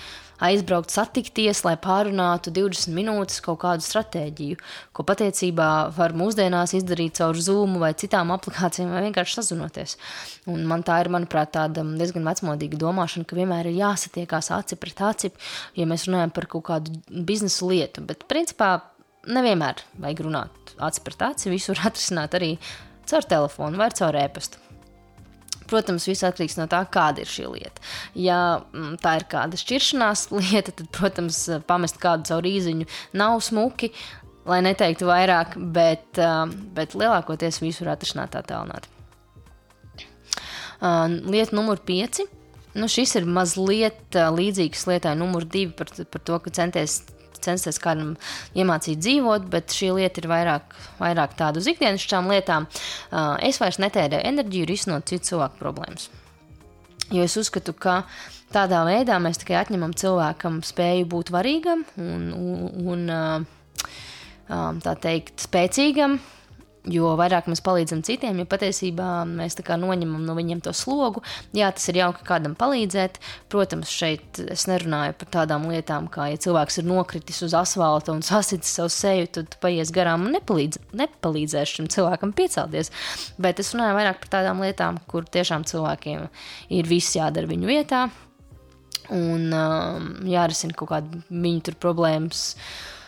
aizbraukt, 0.42 0.90
satikties, 0.90 1.62
lai 1.66 1.76
pārunātu 1.80 2.50
20 2.54 2.94
minūtes 2.96 3.38
kaut 3.44 3.60
kādu 3.62 3.84
stratēģiju, 3.86 4.58
ko 4.96 5.04
patiesībā 5.06 5.68
var 5.94 6.14
mūsdienās 6.18 6.74
izdarīt 6.78 7.20
caur 7.20 7.38
Zoom 7.38 7.76
vai 7.82 7.92
citām 7.98 8.32
aplikācijām, 8.34 8.90
vai 8.94 9.04
vienkārši 9.06 9.38
sazinoties. 9.38 9.96
Un 10.50 10.64
man 10.68 10.82
tā 10.86 10.98
ir, 11.04 11.12
manuprāt, 11.14 11.52
tāda 11.54 11.84
diezgan 11.86 12.26
vecmodīga 12.26 12.80
domāšana, 12.80 13.28
ka 13.28 13.38
vienmēr 13.38 13.70
ir 13.70 13.78
jāsatiekās 13.78 14.50
aci 14.58 14.78
pret 14.82 15.04
aci, 15.12 15.32
ja 15.78 15.86
mēs 15.86 16.08
runājam 16.08 16.34
par 16.34 16.48
kaut 16.56 16.66
kādu 16.72 16.98
biznesu 17.06 17.70
lietu. 17.70 18.02
Bet, 18.08 18.26
principā, 18.30 18.74
nevienmēr 19.28 19.82
vajag 20.02 20.24
runāt 20.26 20.62
aci 20.82 21.02
pret 21.04 21.22
aci, 21.28 21.50
visu 21.52 21.74
var 21.74 21.86
atrisināt 21.90 22.36
arī 22.38 22.56
caur 23.08 23.26
telefonu 23.28 23.80
vai 23.80 23.90
caur 23.94 24.18
e-pastu. 24.18 24.60
Protams, 25.72 26.04
viss 26.04 26.24
atkarīgs 26.26 26.58
no 26.58 26.66
tā, 26.68 26.82
kāda 26.92 27.22
ir 27.22 27.30
šī 27.32 27.46
lieta. 27.48 27.84
Ja 28.18 28.60
mm, 28.60 28.98
tā 29.00 29.14
ir 29.20 29.26
kāda 29.30 29.56
šķiršanās 29.56 30.26
lieta, 30.36 30.74
tad, 30.74 30.90
protams, 30.92 31.46
pamest 31.68 32.00
kādu 32.02 32.28
caur 32.28 32.48
īziņu 32.48 32.88
nav 33.16 33.38
smuki, 33.44 33.92
lai 34.48 34.58
neteiktu 34.66 35.06
vairāk, 35.06 35.54
bet, 35.72 36.18
bet 36.76 36.96
lielākoties 36.98 37.62
visu 37.62 37.86
var 37.86 37.94
atrisināt 37.94 38.34
tā 38.34 38.42
tālāk. 38.44 38.90
Lieta 40.82 41.54
numur 41.54 41.78
5. 41.86 42.24
Nu, 42.74 42.88
šis 42.90 43.14
ir 43.20 43.28
mazliet 43.28 44.16
līdzīgs 44.16 44.86
lietai 44.88 45.12
numur 45.14 45.46
2 45.46 45.76
par, 45.78 45.92
par 46.10 46.24
to, 46.26 46.38
ka 46.42 46.52
centies 46.56 46.98
censties 47.44 47.80
kādam 47.82 48.14
iemācīt 48.58 49.00
dzīvot, 49.02 49.46
bet 49.52 49.74
šī 49.74 49.92
lieta 49.98 50.22
ir 50.22 50.28
vairāk, 50.30 50.76
vairāk 51.00 51.36
tādu 51.38 51.62
uz 51.62 51.68
ikdienišķām 51.72 52.30
lietām. 52.32 52.68
Es 53.44 53.60
vairs 53.62 53.80
netērēju 53.82 54.26
enerģiju 54.32 54.68
risinot 54.70 55.08
citu 55.10 55.32
cilvēku 55.32 55.60
problēmas. 55.60 56.08
Jo 57.12 57.26
es 57.26 57.36
uzskatu, 57.36 57.74
ka 57.76 58.02
tādā 58.54 58.82
veidā 58.88 59.18
mēs 59.20 59.42
tikai 59.42 59.58
atņemam 59.60 59.92
cilvēkam 59.98 60.62
spēju 60.64 61.08
būt 61.12 61.32
varīgam 61.34 61.84
un, 62.00 62.30
un, 62.32 63.10
un 64.48 64.80
tā 64.84 64.94
teikt, 65.02 65.36
spēcīgam, 65.44 66.18
Jo 66.90 67.12
vairāk 67.14 67.46
mēs 67.46 67.60
palīdzam 67.62 68.00
citiem, 68.02 68.40
jo 68.42 68.46
patiesībā 68.50 69.22
mēs 69.28 69.54
noņemam 69.54 70.24
no 70.26 70.34
viņiem 70.34 70.64
to 70.66 70.72
slogu. 70.74 71.20
Jā, 71.54 71.68
tas 71.70 71.84
ir 71.92 72.00
jauki 72.00 72.24
kādam 72.26 72.56
palīdzēt. 72.58 73.20
Protams, 73.52 73.90
šeit 73.92 74.40
es 74.50 74.66
nerunāju 74.66 75.14
par 75.20 75.28
tādām 75.36 75.68
lietām, 75.70 76.08
kā 76.10 76.32
ja 76.32 76.40
cilvēks 76.42 76.80
ir 76.82 76.88
nokritis 76.90 77.38
uz 77.46 77.54
asfalta 77.54 78.10
un 78.10 78.24
sasicis 78.26 78.74
savu 78.80 78.90
seju, 78.90 79.28
tad 79.38 79.54
paies 79.62 79.92
garām 79.94 80.26
un 80.26 80.34
nepalīdz, 80.34 80.80
nepalīdzēs 80.98 81.76
šim 81.76 81.90
cilvēkam 81.92 82.34
piecelties. 82.34 82.90
Bet 83.38 83.62
es 83.62 83.70
runāju 83.76 84.00
vairāk 84.00 84.18
par 84.24 84.32
tādām 84.40 84.64
lietām, 84.66 84.98
kur 85.06 85.22
tiešām 85.22 85.62
cilvēkiem 85.70 86.26
ir 86.74 86.90
viss 86.90 87.14
jādara 87.14 87.46
viņu 87.46 87.70
vietā 87.70 88.08
un 89.12 89.54
um, 89.54 90.10
jārisina 90.26 90.74
kaut 90.74 90.90
kāda 90.96 91.22
viņu 91.30 91.76
problēmas. 91.78 92.56
Uh, 92.56 92.98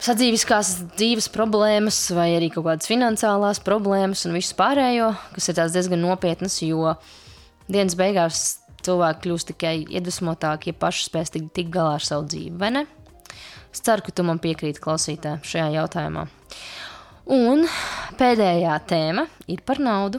sadzīviskās 0.00 0.72
dzīves 0.96 1.28
problēmas, 1.32 1.98
vai 2.16 2.30
arī 2.38 2.48
kaut 2.52 2.66
kādas 2.68 2.88
finansiālās 2.90 3.60
problēmas 3.64 4.24
un 4.28 4.36
visu 4.36 4.56
pārējo, 4.58 5.12
kas 5.34 5.50
ir 5.50 5.60
diezgan 5.60 6.00
nopietnas, 6.04 6.60
jo 6.64 6.94
dienas 7.70 7.96
beigās 7.98 8.44
cilvēki 8.84 9.26
kļūst 9.26 9.50
tikai 9.52 9.74
iedvesmotāki, 9.92 10.72
ja 10.72 10.80
paši 10.80 11.06
spēs 11.10 11.34
tikt 11.34 11.52
tik 11.56 11.68
galā 11.74 11.98
ar 11.98 12.06
savu 12.06 12.28
dzīvi, 12.32 12.56
vai 12.60 12.72
ne? 12.78 12.86
Es 13.70 13.84
ceru, 13.86 14.02
ka 14.06 14.14
tu 14.14 14.24
man 14.26 14.40
piekrīti 14.42 14.82
klausītājai 14.82 15.44
šajā 15.46 15.68
jautājumā. 15.76 16.24
Un 17.30 17.66
pēdējā 18.18 18.78
tēma 18.90 19.26
ir 19.52 19.60
par 19.68 19.78
naudu, 19.78 20.18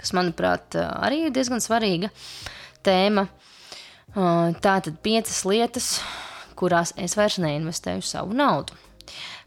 kas, 0.00 0.14
manuprāt, 0.16 0.74
arī 0.80 1.26
ir 1.28 1.36
diezgan 1.36 1.62
svarīga 1.62 2.10
tēma. 2.86 3.28
Tātad 4.10 4.96
piecas 5.04 5.44
lietas, 5.46 5.92
kurās 6.60 6.92
es 7.00 7.16
vairs 7.18 7.40
neinvestēju 7.42 8.04
savu 8.04 8.36
naudu. 8.36 8.76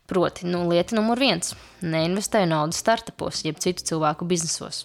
Proti, 0.10 0.48
nu, 0.50 0.66
lieta 0.68 0.98
numur 0.98 1.22
viens- 1.22 1.56
neinvestēju 1.96 2.50
naudu 2.52 2.76
startupos, 2.76 3.46
jeb 3.46 3.62
citu 3.64 3.86
cilvēku 3.94 4.28
biznesos. 4.28 4.84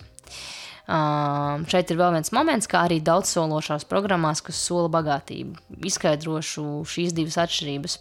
Uh, 0.89 1.67
šeit 1.69 1.91
ir 1.93 1.99
vēl 2.01 2.15
viens 2.15 2.31
moments, 2.33 2.69
kā 2.71 2.87
arī 2.87 2.97
daudzsološās 3.05 3.85
programmās, 3.91 4.41
kas 4.41 4.57
sola 4.57 4.89
bagātību. 4.89 5.59
Izskaidrošu 5.85 6.65
šīs 6.89 7.13
divas 7.13 7.37
atšķirības. 7.43 7.99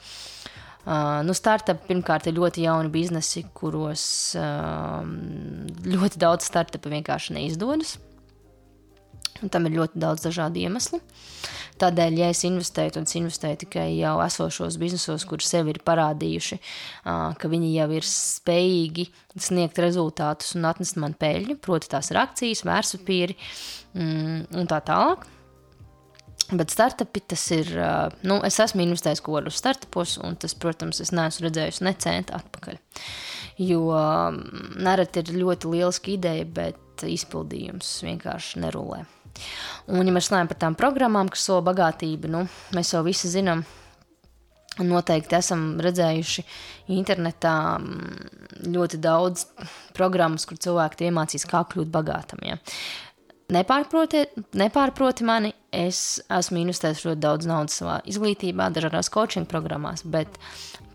Uh, 0.88 1.20
nu, 1.28 1.36
startup 1.36 1.82
pirmkārt 1.90 2.30
ir 2.30 2.38
ļoti 2.38 2.64
jauni 2.64 2.88
biznesi, 2.94 3.44
kuros 3.52 4.06
uh, 4.40 5.04
ļoti 5.84 6.22
daudz 6.24 6.48
startupu 6.48 6.94
vienkārši 6.94 7.36
neizdodas. 7.36 7.98
Un 9.44 9.52
tam 9.52 9.68
ir 9.68 9.76
ļoti 9.82 10.00
daudz 10.00 10.24
dažādu 10.24 10.64
iemeslu. 10.64 11.02
Tādēļ, 11.78 12.18
ja 12.22 12.32
es 12.34 12.42
investēju, 12.48 12.96
tad 12.96 13.06
es 13.10 13.16
investēju 13.20 13.62
tikai 13.66 13.88
jau 14.00 14.16
esošos 14.24 14.80
biznesos, 14.82 15.26
kur 15.30 15.44
sevi 15.46 15.76
ir 15.76 15.82
parādījuši, 15.86 16.58
ka 17.06 17.52
viņi 17.52 17.72
jau 17.76 17.88
ir 18.00 18.08
spējīgi 18.08 19.08
sniegt 19.48 19.82
rezultātus 19.84 20.56
un 20.58 20.66
atnest 20.70 20.98
man 21.02 21.14
peļņu, 21.18 21.60
proti, 21.62 21.92
tās 21.92 22.10
ir 22.10 22.22
akcijas, 22.24 22.66
vērtspapīri 22.66 23.38
mm, 23.38 24.46
un 24.58 24.70
tā 24.72 24.82
tālāk. 24.90 25.28
Bet 26.48 26.72
startupi 26.72 27.20
tas 27.28 27.42
ir. 27.52 27.74
Nu, 28.24 28.38
es 28.48 28.56
esmu 28.64 28.86
investējis 28.86 29.20
kaut 29.26 29.42
kādos 29.42 29.58
startupos, 29.60 30.16
un 30.24 30.38
tas, 30.40 30.56
protams, 30.56 31.02
es 31.04 31.12
neesmu 31.12 31.44
redzējis 31.50 31.82
ne 31.84 31.92
centu 32.00 32.38
atpakaļ. 32.38 32.80
Jo 33.68 33.84
nereti 34.80 35.26
ir 35.26 35.36
ļoti 35.42 35.74
lieliska 35.76 36.14
ideja, 36.16 36.48
bet 36.48 37.04
izpildījums 37.04 37.98
vienkārši 38.08 38.64
nerulē. 38.64 39.04
Un, 39.88 40.04
ja 40.04 40.14
mēs 40.14 40.32
runājam 40.32 40.52
par 40.52 40.62
tām 40.62 40.78
programmām, 40.80 41.30
kas 41.32 41.46
sola 41.48 41.64
bagātību, 41.70 42.32
nu, 42.32 42.46
mēs 42.76 42.94
jau 42.94 43.04
visi 43.06 43.32
zinām, 43.32 43.64
un 44.82 44.92
noteikti 44.92 45.38
esam 45.38 45.66
redzējuši 45.84 46.44
internetā 46.98 47.56
mm, 47.80 48.72
ļoti 48.74 49.00
daudz 49.02 49.48
programmas, 49.98 50.46
kur 50.48 50.60
cilvēki 50.62 51.10
iemācīs, 51.10 51.48
kā 51.50 51.64
kļūt 51.72 51.92
bagātam. 51.94 52.44
Ja. 52.46 52.58
Nepārproti 53.48 55.24
mani, 55.28 55.54
es 55.72 56.20
esmu 56.28 56.60
investējis 56.66 57.06
ļoti 57.08 57.24
daudz 57.24 57.48
naudas 57.48 57.80
savā 57.80 58.02
izglītībā, 58.12 58.68
dažādās 58.76 59.12
coaching 59.14 59.48
programmās, 59.48 60.04
bet 60.04 60.36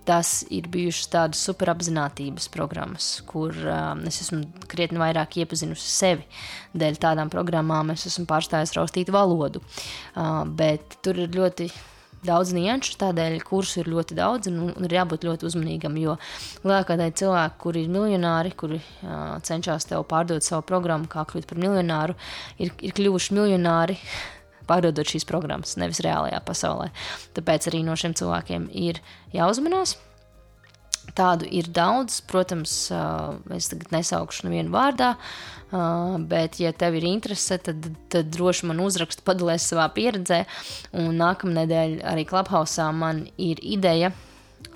tas 0.08 0.42
ir 0.50 0.66
bijušas 0.72 1.10
tādas 1.12 1.44
superapziņotības 1.46 2.48
programmas, 2.54 3.08
kur 3.28 3.54
um, 3.54 4.02
es 4.08 4.20
esmu 4.24 4.42
krietni 4.70 5.00
vairāk 5.02 5.38
iepazinusi 5.42 5.88
sevi. 5.88 6.26
Dēļ 6.78 6.98
tādām 7.02 7.30
programmām 7.32 7.94
es 7.94 8.06
esmu 8.10 8.26
pārstājis 8.30 8.74
raustīt 8.78 9.12
valodu. 9.14 9.62
Uh, 10.14 10.42
bet 10.48 10.98
tur 11.04 11.20
ir 11.22 11.32
ļoti 11.36 11.70
daudz 12.26 12.52
nianšu, 12.54 12.96
tādēļ 13.00 13.40
kursu 13.46 13.80
ir 13.82 13.90
ļoti 13.90 14.16
daudz 14.18 14.50
un, 14.50 14.60
un 14.70 14.86
ir 14.86 14.94
jābūt 14.94 15.26
ļoti 15.26 15.48
uzmanīgam. 15.48 15.96
Jo 15.98 16.16
lielākā 16.62 16.98
daļa 16.98 17.16
cilvēku, 17.18 17.58
kuri 17.66 17.86
ir 17.86 17.94
miljonāri, 17.94 18.54
kuri 18.58 18.78
uh, 18.78 19.40
cenšas 19.46 19.88
tev 19.90 20.06
pārdot 20.10 20.46
savu 20.46 20.66
programmu, 20.66 21.10
kā 21.10 21.26
kļūt 21.28 21.50
par 21.50 21.62
miljonāru, 21.62 22.18
ir, 22.62 22.74
ir 22.82 22.94
kļuvuši 22.98 23.38
miljonāri 23.38 23.98
pārdodot 24.72 25.12
šīs 25.12 25.28
programmas, 25.28 25.76
nevis 25.80 26.00
reālajā 26.04 26.40
pasaulē. 26.48 26.88
Tāpēc 27.36 27.68
arī 27.70 27.84
no 27.84 27.98
šiem 27.98 28.16
cilvēkiem 28.18 28.72
ir 28.72 29.04
jāuzmanās. 29.36 29.98
Tādu 31.18 31.48
ir 31.50 31.66
daudz, 31.74 32.20
protams, 32.30 32.72
es 33.52 33.68
tagad 33.68 33.90
nesaukšu 33.92 34.46
nevienu 34.46 34.70
vārdā, 34.72 35.10
bet, 36.30 36.60
ja 36.62 36.70
tev 36.72 36.96
ir 36.96 37.04
interese, 37.10 37.58
tad, 37.60 37.88
tad 38.12 38.30
droši 38.32 38.70
man 38.70 38.80
uzrakst, 38.80 39.24
padalies 39.26 39.66
savā 39.68 39.88
pieredzē. 39.92 40.44
Un 41.02 41.18
nākamnedēļ 41.20 41.98
arī 42.14 42.24
Clubhouse 42.30 42.86
man 42.96 43.26
ir 43.36 43.60
ideja 43.60 44.12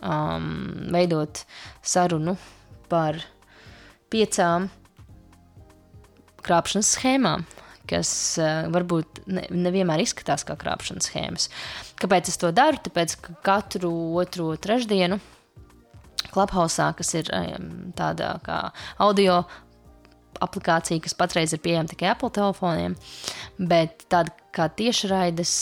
um, 0.03 0.91
veidot 0.93 1.45
sarunu 1.87 2.37
par 2.91 3.23
piecām 4.13 4.69
krāpšanas 6.47 6.93
schēmām 6.99 7.47
kas 7.91 8.11
uh, 8.41 8.67
varbūt 8.75 9.23
ne, 9.31 9.47
nevienmēr 9.51 10.03
izskatās 10.05 10.47
kā 10.47 10.57
krāpšanas 10.59 11.11
schēmas. 11.11 11.49
Kāpēc 12.03 12.33
es 12.33 12.41
to 12.43 12.53
daru? 12.55 12.81
Tāpēc, 12.85 13.17
ka 13.23 13.37
katru 13.47 13.93
otro 14.21 14.53
trešdienu 14.61 15.21
Clubhouse, 16.33 16.91
kas 16.99 17.15
ir 17.17 17.31
um, 17.33 17.71
tāda 17.97 18.35
kā 18.45 18.59
audio 19.03 19.41
aplikācija, 20.45 21.01
kas 21.01 21.17
patreiz 21.17 21.55
ir 21.57 21.63
pieejama 21.65 21.89
tikai 21.89 22.11
Apple 22.13 22.33
telefoniem, 22.37 22.97
bet 23.57 24.05
tāda 24.13 24.35
kā 24.53 24.69
tiešraides 24.69 25.57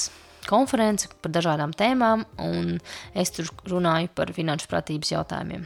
konference 0.49 1.09
par 1.23 1.33
dažādām 1.35 1.73
tēmām, 1.77 2.25
un 2.43 2.79
es 3.17 3.33
tur 3.35 3.49
runāju 3.71 4.11
par 4.17 4.33
finanšu 4.35 4.69
pratības 4.71 5.15
jautājumiem. 5.15 5.65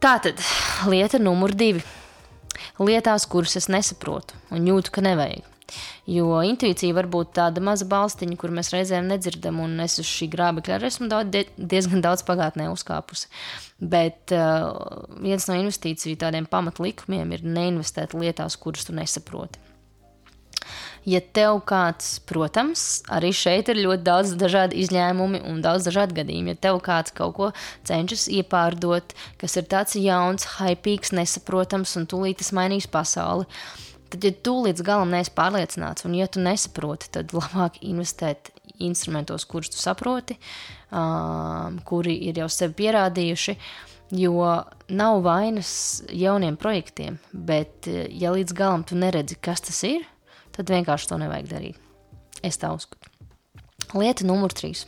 Tātad 0.00 0.40
lieta 0.88 1.20
numur 1.20 1.52
divi 1.56 1.84
lietās, 2.80 3.26
kuras 3.30 3.56
es 3.60 3.70
nesaprotu 3.72 4.36
un 4.54 4.68
jūtu, 4.68 4.92
ka 4.94 5.04
nevajag. 5.04 5.46
Jo 6.10 6.40
intuīcija 6.42 6.94
var 6.96 7.06
būt 7.10 7.34
tāda 7.38 7.62
maza 7.62 7.86
balstiņa, 7.86 8.34
kur 8.40 8.50
mēs 8.54 8.72
reizēm 8.74 9.06
nedzirdam, 9.10 9.60
un 9.62 9.78
es 9.84 10.00
uz 10.02 10.08
šī 10.08 10.26
grābekļa 10.32 10.76
arī 10.76 10.88
esmu 10.90 11.06
daudz, 11.12 11.52
diezgan 11.56 12.02
daudz 12.02 12.24
pagātnē 12.26 12.66
uzkāpusi. 12.72 13.30
Bet 13.78 14.34
uh, 14.34 15.06
viens 15.22 15.46
no 15.46 15.58
investīciju 15.60 16.18
tādiem 16.20 16.50
pamatlikumiem 16.50 17.36
ir 17.36 17.46
neinvestēt 17.46 18.16
lietās, 18.18 18.58
kuras 18.58 18.88
tu 18.88 18.96
nesaproti. 18.96 19.62
Ja 21.08 21.22
tev 21.24 21.62
kāds, 21.64 22.18
protams, 22.28 23.00
arī 23.08 23.30
šeit 23.32 23.70
ir 23.72 23.80
ļoti 23.80 24.04
daudz 24.04 24.34
dažādu 24.40 24.76
izņēmumu 24.82 25.40
un 25.48 25.62
daudz 25.64 25.86
dažādu 25.88 26.18
gadījumu. 26.18 26.52
Ja 26.52 26.60
tev 26.68 26.80
kāds 26.84 27.14
kaut 27.16 27.36
ko 27.38 27.48
cenšas 27.88 28.26
iepārdot, 28.28 29.14
kas 29.40 29.56
ir 29.56 29.68
tāds 29.70 29.96
jauns, 29.96 30.44
hypīgs, 30.58 31.14
nesaprotams 31.16 31.96
un 31.96 32.08
tūlīt 32.10 32.42
tas 32.42 32.52
mainīs 32.56 32.90
pasauli, 32.90 33.48
tad, 34.12 34.26
ja 34.28 34.34
tu 34.44 34.58
līdz 34.66 34.84
galam 34.84 35.14
neesi 35.14 35.32
pārliecināts, 35.36 36.04
un 36.04 36.18
ja 36.18 36.28
tu 36.28 36.44
nesaproti, 36.44 37.08
tad 37.16 37.32
labāk 37.36 37.80
investēt 37.80 38.52
instrumentos, 38.80 39.48
kurus 39.48 39.72
tu 39.72 39.80
saproti, 39.80 40.36
um, 40.92 41.80
kuri 41.88 42.18
ir 42.28 42.44
jau 42.44 42.50
sevi 42.52 42.76
pierādījuši. 42.84 43.56
Jo 44.18 44.42
nav 44.90 45.20
vainas 45.22 45.72
jauniem 46.10 46.56
projektiem, 46.58 47.20
bet 47.30 47.86
ja 47.86 48.32
līdz 48.34 48.56
galam 48.58 48.82
tu 48.82 48.98
neredzi, 48.98 49.36
kas 49.38 49.62
tas 49.62 49.84
ir, 49.86 50.02
tad 50.56 50.72
vienkārši 50.72 51.10
to 51.10 51.20
nevajag 51.20 51.50
darīt. 51.50 51.86
Es 52.46 52.58
tā 52.60 52.72
uzskatu. 52.74 53.10
Lieta 53.98 54.26
numur 54.26 54.54
trīs. 54.54 54.86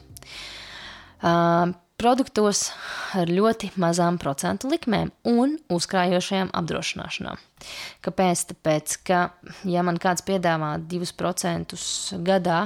Uh, 1.23 1.75
produktos 2.03 2.71
ar 3.19 3.31
ļoti 3.31 3.73
mazām 3.81 4.19
procentu 4.23 4.71
likmēm 4.73 5.13
un 5.29 5.57
uzkrājošajām 5.73 6.51
apdrošināšanām. 6.59 7.41
Kāpēc? 8.03 8.47
Tāpēc, 8.53 8.97
ka, 9.07 9.21
ja 9.69 9.85
man 9.87 10.01
kāds 10.03 10.25
piedāvā 10.27 10.75
2% 10.91 11.77
gadā 12.27 12.61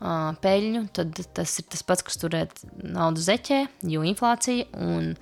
peļņu, 0.00 0.82
tad 0.96 1.20
tas 1.36 1.58
ir 1.60 1.68
tas 1.72 1.84
pats, 1.84 2.04
kas 2.06 2.18
turēt 2.20 2.62
naudu 2.80 3.20
zeķē, 3.20 3.62
jo 3.92 4.04
inflācija 4.06 4.68
un 4.80 5.14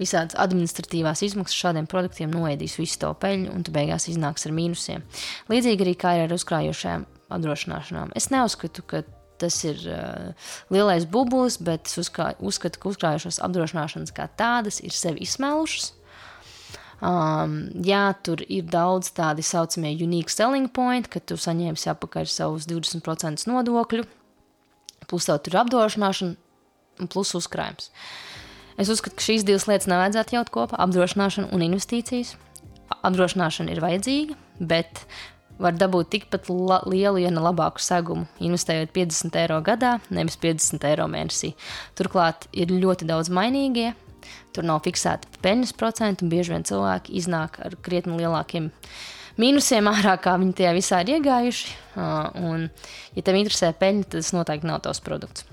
visādas 0.00 0.38
administratīvās 0.40 1.24
izmaksas 1.26 1.58
šādiem 1.60 1.88
produktiem 1.90 2.32
noēdīs 2.32 2.78
visu 2.80 3.02
to 3.02 3.10
peļņu, 3.20 3.52
un 3.52 3.64
tu 3.66 3.74
beigās 3.74 4.08
iznāks 4.08 4.46
ar 4.48 4.54
mīnusiem. 4.56 5.04
Līdzīgi 5.50 5.86
arī 5.86 5.96
kā 5.98 6.14
ar 6.22 6.34
uzkrājošajām 6.36 7.06
apdrošināšanām. 7.36 8.14
Es 8.18 8.30
neuzskatu, 8.32 8.86
ka 8.86 9.02
tas 9.40 9.56
ir 9.64 9.80
uh, 9.88 10.50
lielais 10.72 11.06
bublis, 11.08 11.56
bet 11.64 11.88
es 11.88 11.96
uzkā, 12.00 12.34
uzskatu, 12.44 12.80
ka 12.80 12.92
uzkrājušās 12.92 13.40
apdrošināšanas 13.44 14.12
kā 14.16 14.28
tādas 14.36 14.82
ir 14.84 14.94
sevi 14.96 15.24
izsmēlušas. 15.26 15.94
Um, 17.00 17.70
jā, 17.80 18.10
tur 18.20 18.42
ir 18.44 18.66
daudz 18.68 19.08
tādi 19.16 19.40
saucamie 19.46 19.94
unique 20.04 20.32
selling 20.32 20.68
point, 20.68 21.08
ka 21.08 21.22
tu 21.24 21.38
saņemsi 21.40 21.88
atpakaļ 21.94 22.28
savus 22.28 22.68
20% 22.68 23.48
nodokļu, 23.48 24.04
plus 25.10 25.26
tev 25.26 25.40
tur 25.44 25.58
apdrošināšana 25.64 26.36
un 27.00 27.10
plus 27.10 27.34
uzkrājums. 27.38 27.90
Es 28.80 28.88
uzskatu, 28.92 29.18
ka 29.18 29.26
šīs 29.26 29.44
divas 29.44 29.66
lietas 29.68 29.90
nevajadzētu 29.90 30.38
jaut 30.38 30.52
kopā- 30.54 30.78
apdrošināšana 30.84 31.52
un 31.52 31.66
investīcijas. 31.66 32.36
Apdrošināšana 33.04 33.70
ir 33.74 33.80
vajadzīga, 33.80 34.36
bet 34.60 35.04
var 35.60 35.76
dabūt 35.76 36.10
tikpat 36.14 36.48
lielu, 36.88 37.20
ja 37.20 37.30
ne 37.30 37.40
labāku 37.40 37.82
segumu, 37.84 38.26
investējot 38.40 38.92
50 38.96 39.36
eiro 39.36 39.60
gadā, 39.60 40.00
nevis 40.10 40.36
50 40.36 40.84
eiro 40.88 41.04
mēnesī. 41.04 41.54
Turklāt 41.98 42.48
ir 42.52 42.72
ļoti 42.72 43.06
daudz 43.06 43.28
mainīgie, 43.28 43.94
tur 44.54 44.64
nav 44.64 44.82
fiksēta 44.86 45.28
peļņas 45.44 45.76
procenti, 45.76 46.24
un 46.24 46.32
bieži 46.32 46.54
vien 46.54 46.64
cilvēki 46.64 47.14
iznāk 47.20 47.60
ar 47.64 47.76
krietni 47.84 48.16
lielākiem 48.16 48.70
mīnusiem 49.40 49.88
ārā, 49.90 50.16
kā 50.22 50.36
viņi 50.40 50.56
tajā 50.60 50.74
visā 50.76 51.00
ir 51.04 51.14
iegājuši. 51.16 51.76
Un, 52.40 52.68
ja 53.16 53.24
tev 53.26 53.38
interesē 53.40 53.72
peļņa, 53.76 54.06
tad 54.08 54.20
tas 54.20 54.34
noteikti 54.36 54.68
nav 54.70 54.82
tavs 54.84 55.02
produkts. 55.04 55.46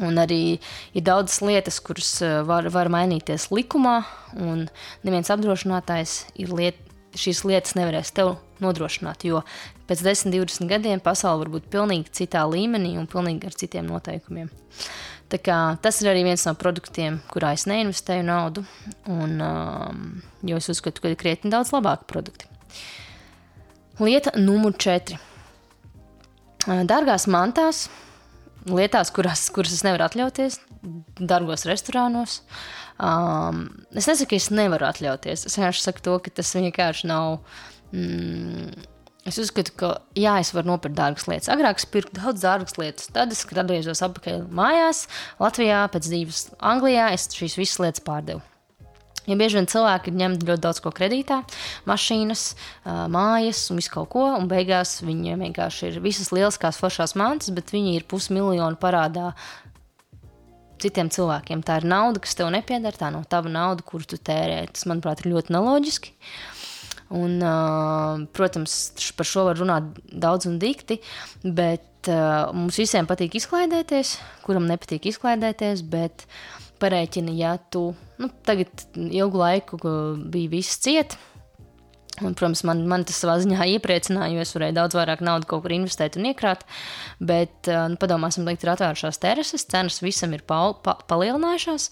Un 0.00 0.16
arī 0.22 0.60
ir 0.96 1.04
daudzas 1.04 1.40
lietas, 1.44 1.80
kuras 1.84 2.12
var, 2.48 2.68
var 2.72 2.88
mainīties 2.92 3.50
likumā, 3.52 3.98
un 4.38 4.68
neviens 5.04 5.32
apdrošinātājs 5.34 6.14
liet, 6.48 6.78
šīs 7.18 7.42
lietas 7.44 7.74
nevarēs 7.76 8.14
tev 8.16 8.36
nodrošināt. 8.62 9.26
Jo 9.28 9.42
pēc 9.90 10.04
10, 10.06 10.32
20 10.32 10.70
gadiem 10.70 11.02
pasaule 11.04 11.44
var 11.44 11.52
būt 11.56 11.70
pilnīgi 11.72 12.14
citā 12.22 12.46
līmenī 12.48 12.94
un 13.00 13.10
pilnīgi 13.10 13.50
ar 13.50 13.56
citiem 13.60 13.90
noteikumiem. 13.90 14.50
Kā, 15.30 15.58
tas 15.78 16.00
ir 16.02 16.10
arī 16.10 16.24
viens 16.26 16.42
no 16.48 16.56
produktiem, 16.58 17.20
kurā 17.30 17.52
es 17.54 17.68
neinvestēju 17.70 18.24
naudu, 18.26 18.64
un, 19.06 19.36
um, 19.38 20.00
jo 20.42 20.58
es 20.58 20.66
uzskatu, 20.72 21.04
ka 21.04 21.12
ir 21.12 21.20
krietni 21.20 21.52
daudz 21.54 21.70
labāki 21.76 22.08
produkti. 22.10 22.49
Lieta 24.00 24.32
numur 24.38 24.76
4. 24.80 25.18
Dārgās 26.88 27.26
mantās 27.30 27.88
lietās, 28.68 29.10
kuras, 29.14 29.46
kuras 29.54 29.72
es 29.74 29.82
nevaru 29.86 30.04
atļauties, 30.06 30.58
dārgos 31.20 31.66
restorānos. 31.68 32.40
Um, 33.00 33.66
es 33.96 34.08
nesaku, 34.10 34.34
ka 34.34 34.40
es 34.40 34.50
nevaru 34.52 34.88
atļauties. 34.90 35.46
Es 35.48 35.56
vienkārši 35.56 35.84
saku 35.86 36.04
to, 36.04 36.16
ka 36.24 36.32
tas 36.40 36.52
vienkārši 36.56 37.08
nav. 37.10 37.40
Mm, 37.96 38.84
es 39.28 39.40
uzskatu, 39.40 39.74
ka 39.80 39.92
jā, 40.18 40.36
es 40.42 40.52
varu 40.56 40.74
nopirkt 40.74 40.98
dārgas 40.98 41.26
lietas. 41.30 41.50
Agrāk 41.52 41.80
es 41.80 41.88
pirku 41.88 42.14
daudz 42.18 42.44
dārgas 42.44 42.76
lietas. 42.80 43.08
Tad, 43.14 43.32
es, 43.34 43.46
atgriezos 43.48 44.04
atpakaļ 44.06 44.44
mājās, 44.56 45.06
Latvijā, 45.40 45.86
pēc 45.92 46.08
dzīves 46.10 46.46
Anglijā, 46.72 47.10
es 47.16 47.28
šīs 47.34 47.58
visas 47.60 47.80
lietas 47.82 48.04
pārdevu. 48.06 48.44
Ja 49.30 49.38
bieži 49.38 49.60
vien 49.60 49.70
cilvēki 49.70 50.12
ņem 50.16 50.36
ļoti 50.42 50.64
daudz 50.64 50.82
ko 50.82 50.90
kredītā, 50.94 51.40
mašīnas, 51.86 52.44
mājas 53.14 53.62
un 53.70 53.78
visu 53.78 53.94
kaut 53.94 54.10
ko, 54.12 54.26
un 54.34 54.50
beigās 54.50 54.98
viņiem 55.06 55.46
vienkārši 55.46 55.92
ir 55.92 55.98
visas 56.04 56.32
lieliskās 56.34 56.80
foršās 56.80 57.14
mantas, 57.18 57.52
bet 57.54 57.70
viņi 57.74 57.94
ir 58.00 58.08
pusmiljonu 58.10 58.78
parādā 58.80 59.30
citiem 60.80 61.10
cilvēkiem. 61.12 61.62
Tā 61.66 61.80
ir 61.80 61.86
nauda, 61.92 62.22
kas 62.24 62.36
tev 62.38 62.50
nepieder, 62.54 62.96
tā 62.96 63.12
nav 63.12 63.26
tava 63.30 63.52
nauda, 63.52 63.84
kuru 63.86 64.08
tu 64.08 64.18
tērē. 64.18 64.64
Tas, 64.72 64.86
manuprāt, 64.90 65.22
ir 65.22 65.34
ļoti 65.34 65.54
neloģiski. 65.54 66.14
Un, 67.20 67.40
protams, 68.36 68.76
par 69.18 69.26
šo 69.26 69.48
var 69.48 69.58
runāt 69.58 69.88
daudz 70.10 70.46
un 70.50 70.60
dikti, 70.62 71.00
bet 71.42 72.10
mums 72.56 72.78
visiem 72.80 73.08
patīk 73.10 73.34
izklaidēties, 73.40 74.14
kuram 74.46 74.68
nepatīk 74.70 75.10
izklaidēties, 75.10 75.82
bet 75.90 76.24
pareiķini, 76.80 77.34
ja 77.42 77.56
tu 77.70 77.90
nu, 78.20 78.30
tagad 78.46 78.86
ilgu 78.94 79.40
laiku 79.40 79.80
bija 80.30 80.52
viss 80.52 80.80
ciet. 80.84 81.18
Un, 82.20 82.34
protams, 82.36 82.60
man, 82.68 82.82
man 82.90 83.04
tas 83.08 83.16
savā 83.22 83.38
ziņā 83.40 83.64
iepriecināja, 83.76 84.34
jo 84.34 84.42
es 84.44 84.52
varēju 84.52 84.76
daudz 84.76 84.96
vairāk 84.98 85.22
naudas 85.24 85.48
kaut 85.48 85.62
kur 85.64 85.72
investēt 85.72 86.18
un 86.20 86.26
iekrāt. 86.28 86.66
Bet, 87.16 87.70
nu, 87.70 87.96
padomāsim, 88.00 88.44
likt, 88.48 88.66
ir 88.66 88.74
atvērušās 88.74 89.20
terases, 89.22 89.64
cenas 89.70 90.02
visam 90.04 90.34
ir 90.36 90.44
pa, 90.44 90.58
pa, 90.84 90.98
palielinājušās. 91.08 91.88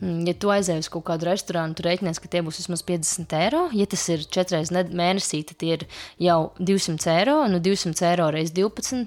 Mm, 0.00 0.24
ja 0.30 0.36
tu 0.40 0.52
aizēji 0.54 0.86
uz 0.86 0.90
kaut 0.92 1.06
kādu 1.10 1.28
restorānu, 1.28 1.76
tur 1.76 1.90
rēķinies, 1.90 2.22
ka 2.22 2.32
tie 2.32 2.40
būs 2.46 2.62
vismaz 2.62 2.86
50 2.88 3.36
eiro. 3.42 3.62
Ja 3.76 3.88
tas 3.92 4.06
ir 4.12 4.24
četras 4.24 4.54
reizes 4.56 4.96
mēnesī, 4.96 5.42
tad 5.48 5.60
tie 5.60 5.74
ir 5.76 5.86
jau 6.24 6.40
200 6.56 7.12
eiro. 7.18 7.38
Nu, 7.52 7.60
200 7.64 8.10
eiro 8.14 8.30
reizes 8.32 8.56
12, 8.56 9.04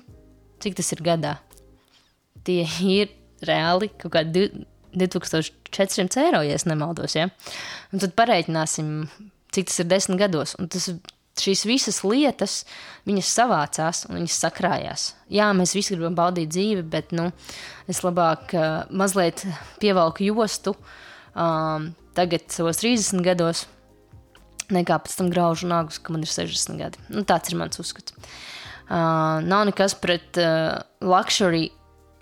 cik 0.62 0.78
tas 0.78 0.94
ir 0.94 1.06
gadā? 1.06 1.38
Tie 2.46 2.62
ir 2.86 3.16
reāli 3.46 3.90
kaut 3.98 4.14
kādi 4.20 4.52
2400 4.93 6.23
eiro, 6.23 6.41
ja 6.45 6.58
nemaldos. 6.69 7.15
Ja? 7.17 7.30
Un 7.93 8.02
tad 8.04 8.15
pareiķināsim, 8.17 9.08
cik 9.54 9.69
tas 9.69 9.82
ir 9.84 9.89
desmit 9.89 10.21
gados. 10.21 10.56
Un 10.60 10.69
tas, 10.71 10.89
šīs 11.39 11.63
visas 11.67 12.02
lietas, 12.04 12.63
viņas 13.08 13.34
savācās 13.38 14.04
un 14.10 14.19
viņas 14.19 14.39
sakrājās. 14.43 15.06
Jā, 15.32 15.52
mēs 15.56 15.75
visi 15.78 15.95
gribam 15.95 16.17
baudīt 16.17 16.52
dzīvi, 16.52 16.84
bet 16.91 17.13
nu, 17.15 17.30
es 17.89 18.02
labāk 18.04 18.54
uh, 18.58 18.84
mazliet 18.91 19.45
pievelku 19.80 20.28
jostu 20.28 20.75
um, 20.75 21.91
tagad, 22.17 22.49
savos 22.52 22.82
30 22.84 23.23
gados, 23.25 23.65
nekā 24.73 24.99
pēc 25.04 25.17
tam 25.19 25.32
graužu 25.34 25.69
nagus, 25.69 25.99
ka 26.02 26.13
man 26.13 26.25
ir 26.25 26.32
60 26.32 26.80
gadi. 26.82 27.02
Nu, 27.13 27.25
tāds 27.28 27.52
ir 27.52 27.60
mans 27.60 27.80
uzskats. 27.82 28.15
Uh, 28.89 29.38
nav 29.45 29.67
nekas 29.69 29.93
pret 30.02 30.38
uh, 30.41 30.82
luxury 31.06 31.69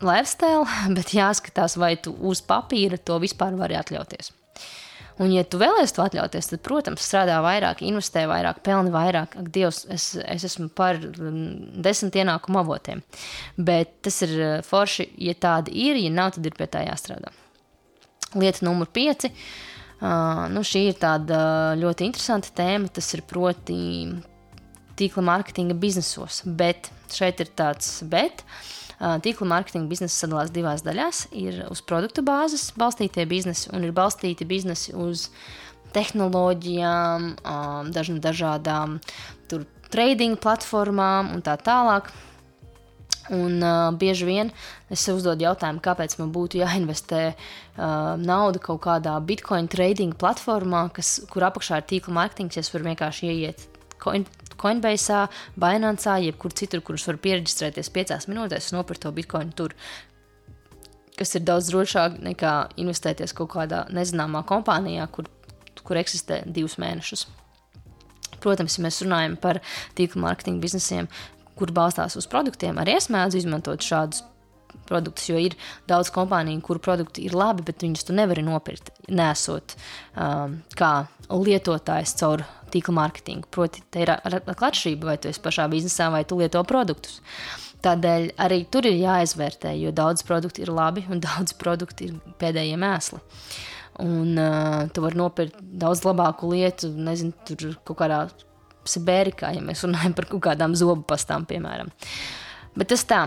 lifestyle, 0.04 0.66
bet 0.98 1.14
jāskatās, 1.16 1.78
vai 1.80 1.96
tu 2.02 2.16
uz 2.30 2.44
papīra 2.46 3.00
to 3.00 3.20
vispār 3.24 3.58
vari 3.60 3.78
atļauties. 3.80 4.34
Un, 5.18 5.32
ja 5.34 5.42
tu 5.50 5.58
vēlēsies 5.58 5.96
to 5.96 6.04
atļauties, 6.04 6.52
tad, 6.52 6.62
protams, 6.66 7.02
strādā 7.02 7.40
vairāk, 7.42 7.80
investē 7.82 8.28
vairāk, 8.30 8.60
pelni 8.66 8.92
vairāk. 8.94 9.34
Ak, 9.40 9.48
Dievs, 9.54 9.82
es, 9.94 10.12
es 10.22 10.46
esmu 10.46 10.68
par 10.78 11.00
mm, 11.02 11.80
desmit 11.82 12.20
ienākumu 12.22 12.62
avotiem. 12.62 13.02
Bet 13.58 13.96
tas 14.06 14.22
ir 14.28 14.36
eh, 14.38 14.54
forši, 14.66 15.08
ja 15.26 15.34
tāda 15.34 15.74
ir, 15.74 15.98
ja 15.98 16.14
nav, 16.14 16.36
tad 16.36 16.46
ir 16.46 16.58
pie 16.58 16.70
tā 16.70 16.86
jāstrādā. 16.86 17.34
Lieta 18.38 18.68
numur 18.68 18.92
pieci. 18.94 19.32
Uh, 19.98 20.44
nu, 20.54 20.62
šī 20.62 20.84
ir 20.92 20.98
tāda 21.02 21.74
ļoti 21.80 22.06
interesanta 22.06 22.52
tēma. 22.54 22.92
Tas 22.94 23.08
ir 23.18 23.24
proti 23.26 23.80
tīkla 25.00 25.24
mārketinga 25.32 25.74
biznesos. 25.82 26.44
Bet 26.46 26.92
šeit 27.10 27.42
ir 27.42 27.50
tāds 27.58 28.04
bet. 28.06 28.46
Uh, 28.46 28.78
Tīkla 28.98 29.46
mārketinga 29.52 29.90
biznesa 29.92 30.24
sadalās 30.24 30.50
divās 30.54 30.82
daļās. 30.86 31.28
Ir 31.38 31.64
uz 31.70 31.84
produktu 31.86 32.24
bāzes 32.26 32.72
balstītie 32.78 33.28
biznesi 33.30 33.70
un 33.76 33.86
ir 33.86 33.94
balstīti 33.94 34.48
biznesi 34.50 34.96
uz 34.98 35.28
tehnoloģijām, 35.94 37.36
dažna, 37.94 38.18
dažādām 38.24 38.98
trading 39.94 40.40
platformām 40.42 41.32
un 41.36 41.46
tā 41.46 41.56
tālāk. 41.62 42.10
Un 43.28 43.60
uh, 43.60 43.92
bieži 43.92 44.24
vien 44.24 44.50
es 44.88 45.02
sev 45.04 45.18
uzdodu 45.20 45.44
jautājumu, 45.44 45.82
kāpēc 45.84 46.16
man 46.22 46.30
būtu 46.32 46.62
jāinvestē 46.62 47.24
uh, 47.34 48.14
nauda 48.16 48.62
kaut 48.64 48.80
kādā 48.86 49.18
bitcoin 49.20 49.68
trading 49.68 50.16
platformā, 50.16 50.86
kas, 50.96 51.18
kur 51.28 51.44
apakšā 51.50 51.82
ir 51.82 51.90
tīkla 51.92 52.16
mārketings. 52.22 52.62
Es 52.62 52.72
varu 52.72 52.88
vienkārši 52.88 53.34
ieiet 53.34 53.68
coin, 54.02 54.26
Coinbase, 54.58 55.28
Binance, 55.56 56.18
jebkur 56.26 56.54
citur, 56.58 56.82
kurus 56.82 57.06
var 57.08 57.20
pieregistrēties 57.22 57.92
piecās 57.94 58.28
minūtēs 58.30 58.72
un 58.72 58.80
nopirkt 58.80 59.06
to 59.06 59.14
bitcoin 59.14 59.54
tur. 59.58 59.76
Kas 61.18 61.34
ir 61.38 61.46
daudz 61.46 61.72
drošāk 61.72 62.20
nekā 62.26 62.54
investēties 62.82 63.34
kaut 63.38 63.52
kādā 63.56 63.86
nezināmā 63.94 64.44
kompānijā, 64.50 65.08
kur, 65.14 65.30
kur 65.84 66.02
eksistē 66.02 66.44
divus 66.46 66.78
mēnešus. 66.82 67.26
Protams, 68.42 68.78
ja 68.78 68.86
mēs 68.86 69.02
runājam 69.02 69.38
par 69.42 69.62
tīkla 69.98 70.28
mārketinga 70.28 70.62
biznesiem, 70.62 71.10
kur 71.58 71.74
balstās 71.74 72.18
uz 72.20 72.28
produktiem, 72.30 72.78
arī 72.78 73.00
es 73.00 73.10
mēdzu 73.14 73.42
izmantot 73.42 73.82
šādus 73.82 74.22
produktus, 74.88 75.28
jo 75.30 75.40
ir 75.42 75.56
daudz 75.90 76.12
kompāniju, 76.16 76.64
kuru 76.66 76.82
produkti 76.84 77.26
ir 77.28 77.36
labi, 77.38 77.66
bet 77.68 77.84
viņus 77.86 78.08
tu 78.08 78.16
nevari 78.18 78.46
nopirkt, 78.46 78.92
nesot 79.08 79.76
um, 80.16 80.60
kā 80.78 80.92
lietotājs 81.28 82.16
caur 82.20 82.46
tīkla 82.74 82.96
mārketingu. 83.02 83.50
Proti, 83.54 83.84
te 83.92 84.04
ir 84.04 84.12
atšķirība, 84.14 85.12
vai 85.12 85.18
tu 85.22 85.32
esi 85.32 85.44
pašā 85.44 85.68
biznesā, 85.72 86.10
vai 86.14 86.24
tu 86.28 86.40
lieto 86.40 86.64
produktus. 86.68 87.22
Tādēļ 87.86 88.32
arī 88.42 88.64
tur 88.74 88.88
ir 88.90 88.98
jāizvērtē, 88.98 89.76
jo 89.78 89.94
daudz 89.96 90.26
produktu 90.28 90.64
ir 90.64 90.74
labi 90.74 91.06
un 91.12 91.22
daudz 91.28 91.56
produktu 91.60 92.10
ir 92.10 92.18
pēdējie 92.42 92.80
mēsli. 92.82 93.22
Un 94.04 94.38
uh, 94.38 94.84
tu 94.94 95.02
vari 95.02 95.18
nopirkt 95.18 95.58
daudz 95.82 96.04
labāku 96.06 96.52
lietu, 96.52 96.92
nezinu, 96.94 97.34
tur 97.48 97.80
kaut 97.88 97.98
kādā 98.04 98.28
Sibērikā, 98.88 99.50
ja 99.58 99.64
mēs 99.64 99.82
runājam 99.84 100.14
par 100.16 100.30
kaut 100.30 100.46
kādām 100.46 100.76
zobu 100.78 101.04
pastām, 101.10 101.44
piemēram. 101.50 101.90
Bet 102.78 102.94
tas 102.94 103.04
tā. 103.10 103.26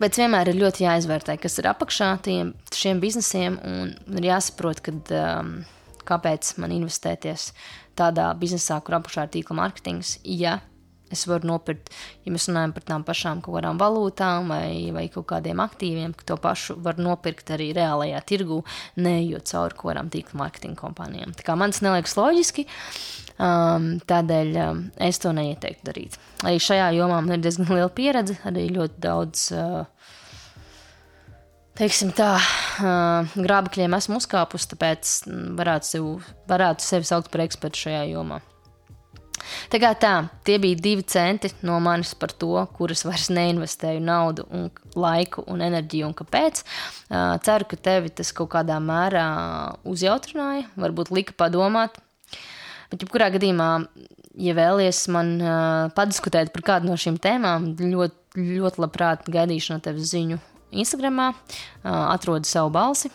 Bet 0.00 0.16
vienmēr 0.16 0.48
ir 0.48 0.56
ļoti 0.62 0.86
jāizvērtē, 0.86 1.36
kas 1.42 1.58
ir 1.60 1.68
apakšā 1.68 2.14
tiem, 2.24 2.54
šiem 2.72 3.02
biznesiem, 3.02 3.58
un 3.68 3.92
ir 4.16 4.30
jāsaprot, 4.30 4.80
kad, 4.86 5.12
um, 5.12 5.52
kāpēc 6.08 6.54
man 6.62 6.72
investēties 6.78 7.50
tādā 8.00 8.30
biznesā, 8.40 8.80
kur 8.84 8.96
apakšā 8.96 9.26
ir 9.26 9.34
tīkla 9.36 9.58
mārketings. 9.60 10.16
Ja 10.24 10.58
es 11.10 11.26
varu 11.28 11.48
nopirkt, 11.50 11.90
ja 12.24 12.32
mēs 12.32 12.46
runājam 12.48 12.72
par 12.76 12.86
tām 12.86 13.04
pašām 13.06 13.42
kaut 13.44 13.58
kādām 13.58 13.80
valūtām 13.80 14.52
vai, 14.52 14.70
vai 14.94 15.06
kaut 15.12 15.26
kādiem 15.32 15.60
aktīviem, 15.62 16.14
ka 16.16 16.28
to 16.30 16.38
pašu 16.40 16.78
var 16.84 17.00
nopirkt 17.02 17.50
arī 17.56 17.70
reālajā 17.76 18.22
tirgu, 18.30 18.62
neejot 19.00 19.50
cauri 19.50 19.76
kaut 19.76 19.90
kādām 19.90 20.12
tīkla 20.14 20.40
mārketinga 20.44 20.80
kompānijām. 20.80 21.34
Tā 21.36 21.46
kā 21.46 21.58
man 21.58 21.74
tas 21.74 21.82
neliekas 21.84 22.16
loģiski. 22.18 22.66
Um, 23.40 23.94
tādēļ 24.04 24.56
um, 24.60 24.80
es 25.00 25.16
to 25.22 25.30
neieteiktu 25.32 25.86
darīt. 25.86 26.18
Arī 26.44 26.58
šajā 26.60 26.90
jomā 26.98 27.22
man 27.22 27.38
ir 27.38 27.44
diezgan 27.46 27.70
liela 27.76 27.88
pieredze, 27.88 28.36
arī 28.48 28.66
ļoti 28.74 29.00
daudz. 29.06 29.46
Uh, 29.56 29.86
Teiksim 31.80 32.10
tā, 32.12 32.34
uh, 32.36 33.30
grābekļiem 33.40 33.94
esmu 33.96 34.18
uzkāpus, 34.20 34.66
tāpēc 34.68 35.12
varētu 35.56 35.88
sevi, 35.88 36.10
varētu 36.50 36.84
sevi 36.84 37.08
saukt 37.08 37.30
par 37.32 37.46
ekspertu 37.46 37.86
šajā 37.86 38.02
jomā. 38.10 38.40
Tā 39.72 39.80
kā 39.80 39.94
tā, 39.96 40.10
tie 40.44 40.58
bija 40.60 40.76
divi 40.76 41.06
centi 41.08 41.48
no 41.64 41.78
manis 41.80 42.12
par 42.18 42.34
to, 42.36 42.52
kuras 42.76 43.06
vairs 43.06 43.30
neinvestēju 43.32 44.02
naudu, 44.04 44.44
un 44.52 44.68
laiku 44.92 45.46
un 45.48 45.64
enerģiju, 45.64 46.10
un 46.10 46.18
kāpēc. 46.18 46.60
Uh, 47.08 47.38
ceru, 47.46 47.70
ka 47.70 47.80
tevi 47.88 48.12
tas 48.20 48.34
kaut 48.36 48.52
kādā 48.58 48.76
mērā 48.84 49.24
uzjautrināja, 49.88 50.68
varbūt 50.84 51.14
lika 51.16 51.38
padomāt, 51.40 51.96
Bet, 52.90 53.04
jebkurā 53.04 53.30
gadījumā, 53.34 53.70
ja 54.42 54.54
vēlaties 54.58 55.04
man 55.14 55.34
uh, 55.38 55.54
padiskutēt 55.94 56.50
par 56.54 56.66
kādu 56.66 56.90
no 56.90 56.98
šīm 56.98 57.20
tēmām, 57.22 57.72
ļoti, 57.78 58.44
ļoti 58.58 58.82
labprāt 58.82 59.30
gaidīšu 59.30 59.76
no 59.76 59.84
tevis 59.84 60.10
ziņu 60.10 60.40
Instagram, 60.70 61.22
uh, 61.30 61.32
atrodi 62.10 62.50
savu 62.50 62.72
balsi, 62.74 63.12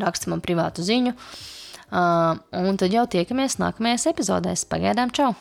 raksti 0.00 0.30
man 0.32 0.42
privātu 0.42 0.86
ziņu, 0.86 1.14
uh, 1.14 2.34
un 2.64 2.78
tad 2.80 2.94
jau 2.94 3.06
tiekamies 3.10 3.60
nākamajās 3.62 4.10
epizodēs. 4.10 4.66
Pagaidām, 4.70 5.14
čau! 5.14 5.32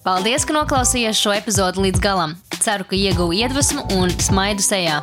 Paldies, 0.00 0.46
ka 0.48 0.56
noklausījāties 0.56 1.20
šo 1.20 1.36
epizodu 1.36 1.84
līdz 1.84 2.00
galam! 2.00 2.38
Ceru, 2.60 2.88
ka 2.88 2.96
ieguvu 2.96 3.36
iedvesmu 3.36 3.84
un 4.00 4.12
smaidu 4.16 4.64
sejā! 4.64 5.02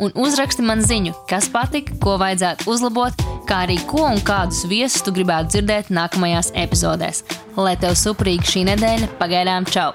un 0.00 0.14
uzraksti 0.18 0.64
man 0.66 0.82
ziņu, 0.84 1.14
kas 1.30 1.48
patika, 1.52 1.96
ko 2.02 2.16
vajadzētu 2.22 2.70
uzlabot, 2.70 3.26
kā 3.48 3.64
arī 3.66 3.78
ko 3.90 4.06
un 4.08 4.22
kādus 4.26 4.64
viesus 4.70 5.04
tu 5.04 5.14
gribētu 5.14 5.54
dzirdēt 5.54 5.92
nākamajās 5.94 6.54
epizodēs. 6.66 7.24
Lai 7.56 7.76
tev 7.80 7.98
suprīga 7.98 8.54
šī 8.54 8.66
nedēļa, 8.72 9.12
pagaidām 9.20 9.68
čau! 9.70 9.92